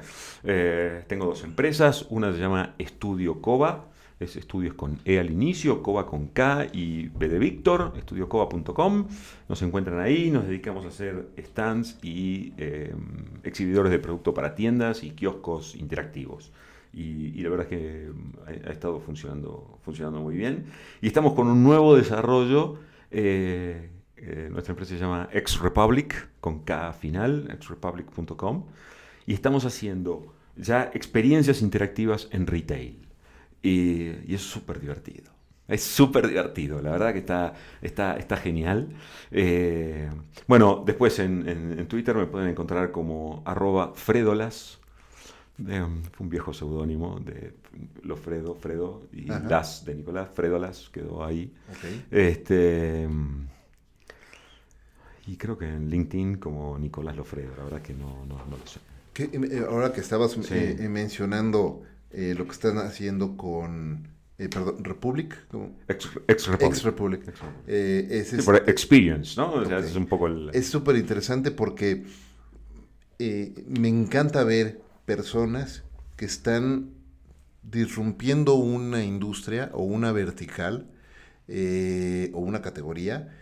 [1.08, 3.86] tengo dos empresas, una se llama Estudio Coba,
[4.20, 9.07] es estudios con E al inicio, COBA con K y B de Víctor, estudiocoba.com.
[9.47, 15.03] Nos encuentran ahí, nos dedicamos a hacer stands y em, exhibidores de producto para tiendas
[15.03, 16.51] y kioscos interactivos.
[16.93, 18.34] Y, la verdad es que em,
[18.65, 20.65] ha, estado funcionando, funcionando muy bien.
[21.01, 22.80] Y estamos con un nuevo desarrollo.
[23.11, 28.65] Eh, eh, nuestra empresa se llama Ex Republic, con K final, exrepublic.com.
[29.28, 33.07] Y estamos haciendo ya experiencias interactivas en retail.
[33.62, 35.32] Y, es súper divertido.
[35.68, 38.88] Es súper divertido, la verdad que está, está, está genial.
[39.32, 40.10] Eh,
[40.47, 44.80] bueno, después en, Twitter me pueden encontrar como arroba fredolas,
[45.58, 45.76] fue
[46.20, 47.53] un viejo seudónimo de
[48.03, 49.43] Lofredo, Fredo y Ajá.
[49.49, 50.30] Las de Nicolás.
[50.34, 51.51] Fredo Las quedó ahí.
[52.12, 53.10] Este,
[55.28, 58.66] y creo que en LinkedIn como Nicolás Lofredo, la verdad que no, no, no lo
[58.66, 58.80] sé.
[59.14, 60.53] ¿Qué, eh, ahora que estabas Sí.
[60.53, 61.82] eh, mencionando
[62.12, 65.78] eh, lo que están haciendo con, eh, perdón, Republic, ¿cómo?
[65.88, 66.72] Ex, ex Republic.
[66.72, 67.28] Ex Republic.
[67.28, 67.64] Ex Republic.
[67.68, 69.51] Eh, es, Sí, experience, ¿no?
[69.53, 69.84] O sea, Ok.
[69.86, 70.49] es un poco el...
[70.53, 72.05] es súper interesante porque
[73.20, 75.84] eh, me encanta ver personas
[76.16, 76.91] que están
[77.64, 80.89] disrumpiendo una industria o una vertical
[81.49, 83.34] o una categoría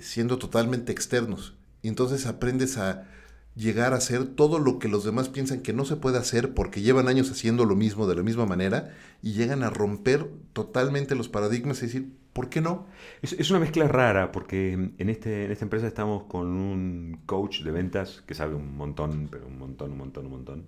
[0.00, 1.56] siendo totalmente externos.
[1.82, 3.06] Y entonces aprendes a
[3.54, 6.80] llegar a hacer todo lo que los demás piensan que no se puede hacer porque
[6.80, 11.28] llevan años haciendo lo mismo de la misma manera y llegan a romper totalmente los
[11.28, 12.86] paradigmas y decir, ¿por qué no?
[13.20, 17.62] Es, es una mezcla rara porque en, este, en esta empresa estamos con un coach
[17.62, 20.64] de ventas que sabe un montón, pero un montón, un montón, un montón.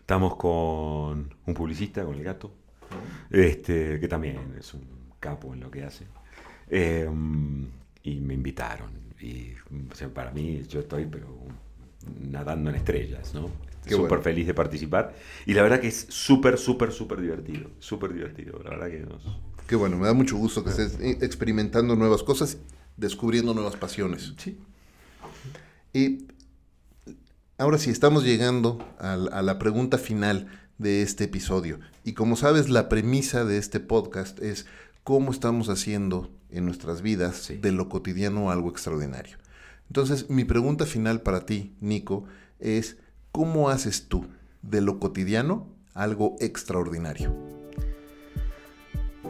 [0.00, 2.50] Estamos con un publicista, con el gato,
[3.30, 6.06] este, que también es un capo en lo que hace.
[6.70, 7.06] Eh,
[8.02, 8.90] y me invitaron.
[9.20, 9.52] Y
[10.14, 11.28] para mí, yo estoy pero
[12.20, 13.50] nadando en estrellas, ¿no?
[13.84, 14.22] Súper bueno.
[14.22, 15.14] feliz de participar.
[15.46, 17.70] Y la verdad que es súper, súper, súper divertido.
[17.78, 18.60] Súper divertido.
[18.62, 19.22] La verdad que nos...
[19.66, 22.58] Qué bueno, me da mucho gusto que estés eh, experimentando nuevas cosas,
[22.96, 24.34] descubriendo nuevas pasiones.
[24.38, 24.58] Sí.
[25.94, 26.26] Y
[27.56, 30.48] ahora sí, estamos llegando a, la- a la pregunta final
[30.78, 31.80] de este episodio.
[32.04, 34.66] Y como sabes, la premisa de este podcast es
[35.02, 37.56] cómo estamos haciendo en nuestras vidas Sí.
[37.56, 39.36] de lo cotidiano algo extraordinario.
[39.88, 42.24] Entonces, mi pregunta final para ti, Nico,
[42.60, 42.98] es
[43.32, 44.26] ¿cómo haces tú
[44.62, 47.34] de lo cotidiano algo extraordinario?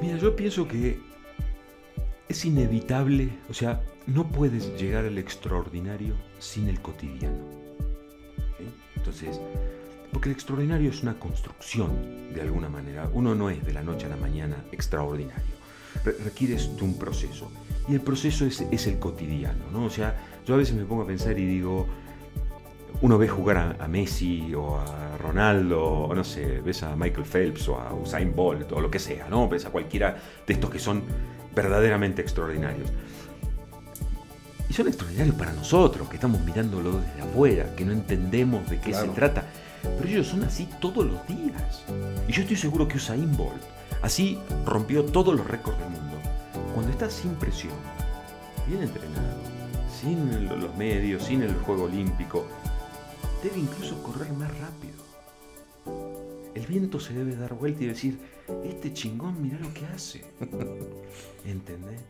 [0.01, 1.01] Mira, yo pienso que
[2.29, 7.39] es inevitable, o sea, no puedes llegar al extraordinario sin el cotidiano.
[8.97, 9.41] Entonces,
[10.13, 13.09] porque el extraordinario es una construcción, de alguna manera.
[13.13, 15.59] Uno no es de la noche a la mañana extraordinario.
[16.05, 17.51] Re- requieres de un proceso.
[17.89, 19.85] Y el proceso es, es el cotidiano, ¿no?
[19.85, 20.17] O sea,
[20.49, 21.87] yo a veces me pongo a pensar y digo,
[23.03, 27.27] uno ve jugar a, a Messi o a Ronaldo, o no sé, ves a Michael
[27.27, 29.47] Phelps o a Usain Bolt o lo que sea, ¿no?
[29.47, 31.03] Ves a cualquiera de estos que son
[31.55, 32.91] verdaderamente extraordinarios.
[34.71, 38.91] Y son extraordinarios para nosotros, que estamos mirándolo desde afuera, que no entendemos de qué
[38.91, 39.07] Claro.
[39.07, 39.45] se trata.
[39.83, 41.85] Pero ellos son así todos los días.
[42.27, 43.63] Y yo estoy seguro que Usain Bolt
[44.01, 46.17] así rompió todos los récords del mundo.
[46.75, 47.75] Cuando está sin presión,
[48.67, 49.58] bien entrenado,
[50.01, 52.47] sin los medios, sin el juego olímpico,
[53.43, 54.99] debe incluso correr más rápido.
[56.55, 58.19] El viento se debe dar vuelta y decir,
[58.65, 60.25] este chingón, mira lo que hace.
[61.45, 62.01] ¿Entendés?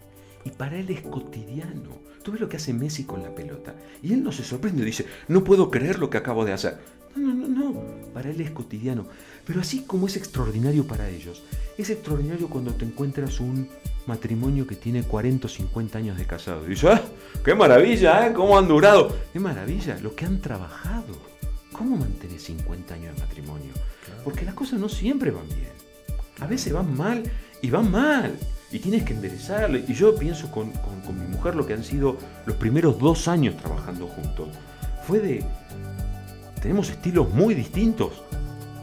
[0.45, 1.99] Y para él es cotidiano.
[2.22, 3.74] Tú ves lo que hace Messi con la pelota.
[4.03, 6.78] Y él no se sorprende, dice, no puedo creer lo que acabo de hacer.
[7.19, 7.81] No, no, no.
[8.14, 9.07] Para él es cotidiano.
[9.47, 11.43] Pero así como es extraordinario para ellos,
[11.77, 13.69] es extraordinario cuando te encuentras un
[14.07, 16.64] matrimonio que tiene 40 o 50 años de casado.
[16.66, 17.03] Y dices, ¡ah!
[17.45, 18.27] ¡Qué maravilla!
[18.27, 18.33] ¿eh?
[18.33, 19.14] ¿Cómo han durado?
[19.33, 19.99] ¡Qué maravilla!
[20.03, 21.14] Lo que han trabajado.
[21.73, 23.73] ¿Cómo mantener 50 años de matrimonio?
[24.25, 25.69] Porque las cosas no siempre van bien.
[26.41, 27.23] A veces van mal
[27.62, 28.37] y van mal.
[28.73, 29.79] Y tienes que enderezarlo.
[29.79, 32.16] Y yo pienso con, con- con mi mujer lo que han sido
[32.47, 34.49] los primeros dos años trabajando juntos.
[35.07, 35.45] Fue de...
[36.61, 38.22] Tenemos estilos muy distintos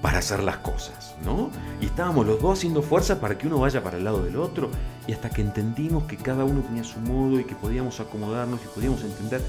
[0.01, 1.49] para hacer las cosas, ¿no?
[1.81, 4.69] Y estábamos los dos haciendo fuerza para que uno vaya para el lado del otro.
[5.07, 8.67] Y hasta que entendimos que cada uno tenía su modo y que podíamos acomodarnos y
[8.67, 9.41] podíamos entender.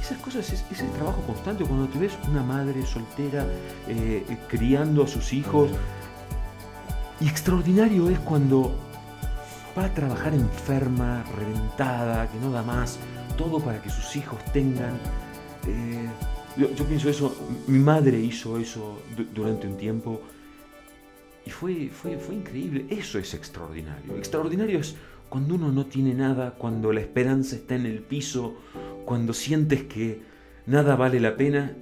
[0.00, 1.64] Esas cosas es, el trabajo constante.
[1.64, 3.44] Cuando te ves una madre soltera
[3.88, 5.70] eh, criando a sus hijos.
[7.20, 8.72] Y extraordinario es cuando
[9.76, 12.98] va a trabajar enferma, reventada, que no da más,
[13.36, 14.94] todo para que sus hijos tengan.
[15.66, 16.08] eh,
[16.58, 17.34] yo, yo pienso eso,
[17.66, 20.20] mi madre hizo eso du- durante un tiempo
[21.46, 22.86] y fue, fue, fue increíble.
[22.90, 24.16] Eso es extraordinario.
[24.16, 24.96] Extraordinario es
[25.28, 28.56] cuando uno no tiene nada, cuando la esperanza está en el piso,
[29.04, 30.22] cuando sientes que
[30.66, 31.74] nada vale la pena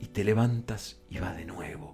[0.00, 1.92] y te levantas y va de nuevo.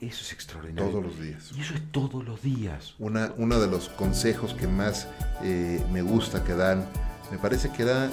[0.00, 0.90] Eso es extraordinario.
[0.90, 1.52] Todos los días.
[1.56, 2.94] Y eso es todos los días.
[2.98, 5.08] Una, uno de los consejos que más
[5.42, 6.86] eh, me gusta que dan,
[7.34, 8.10] me parece que era eh,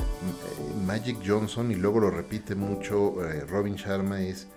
[0.83, 4.47] Magic Johnson y luego lo repite mucho eh, Robin Sharma, es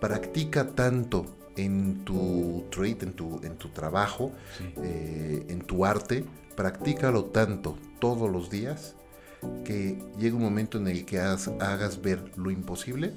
[0.00, 4.64] practica tanto en tu trade, en tu, en tu trabajo, Sí.
[4.78, 6.24] eh, en tu arte,
[6.56, 8.94] practícalo tanto todos los días
[9.66, 13.12] que llega un momento en el que hagas, hagas ver lo imposible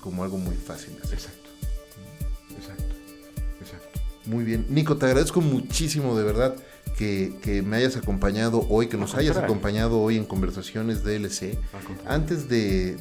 [0.00, 1.14] como algo muy fácil hacer.
[1.14, 1.50] Exacto.
[2.56, 2.94] Exacto.
[3.60, 4.00] Exacto.
[4.26, 4.64] Muy bien.
[4.68, 6.54] Nico, te agradezco muchísimo de verdad
[6.96, 11.58] que, me hayas acompañado hoy, que nos hayas acompañado hoy en Conversaciones DLC.
[12.06, 12.96] Antes de,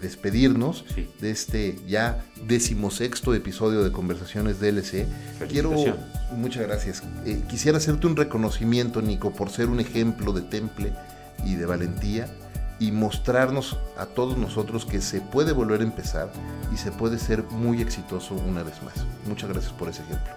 [0.00, 0.84] despedirnos
[1.20, 5.06] de este ya decimosexto episodio de Conversaciones DLC,
[5.48, 5.72] quiero,
[6.36, 10.92] muchas gracias, eh, quisiera hacerte un reconocimiento, Nico, por ser un ejemplo de temple
[11.44, 12.28] y de valentía
[12.78, 16.30] y mostrarnos a todos nosotros que se puede volver a empezar
[16.72, 18.94] y se puede ser muy exitoso una vez más.
[19.26, 20.32] Muchas gracias por ese ejemplo.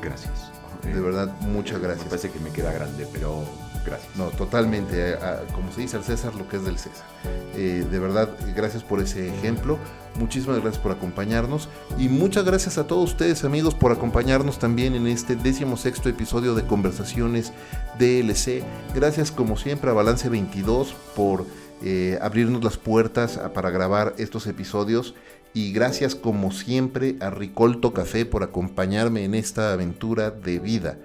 [0.00, 0.59] Gracias.
[0.82, 2.04] De verdad, muchas gracias.
[2.04, 3.44] Me parece que me queda grande, pero
[3.84, 4.16] gracias.
[4.16, 5.16] No, totalmente.
[5.54, 7.06] Como se dice al César, lo que es del César.
[7.54, 9.78] Eh, de verdad, gracias por ese ejemplo.
[10.18, 11.68] Muchísimas gracias por acompañarnos.
[11.98, 16.54] Y muchas gracias a todos ustedes, amigos, por acompañarnos también en este décimo sexto episodio
[16.54, 17.52] de Conversaciones
[17.98, 18.62] DLC.
[18.94, 21.46] Gracias, como siempre, a Balance 22 por
[21.82, 25.14] eh, abrirnos las puertas para grabar estos episodios
[25.52, 30.98] y gracias como siempre a Ricolto Café por acompañarme en esta aventura de vida.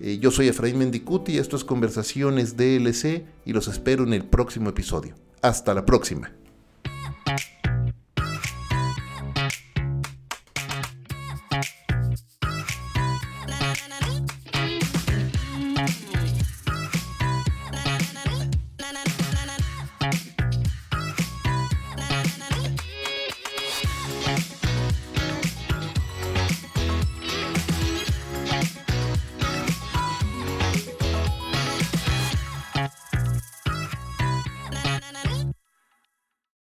[0.00, 4.70] Eh, yo soy Efraín Mendicuti, esto es Conversaciones DLC y los espero en el próximo
[4.70, 5.14] episodio.
[5.42, 6.32] Hasta la próxima.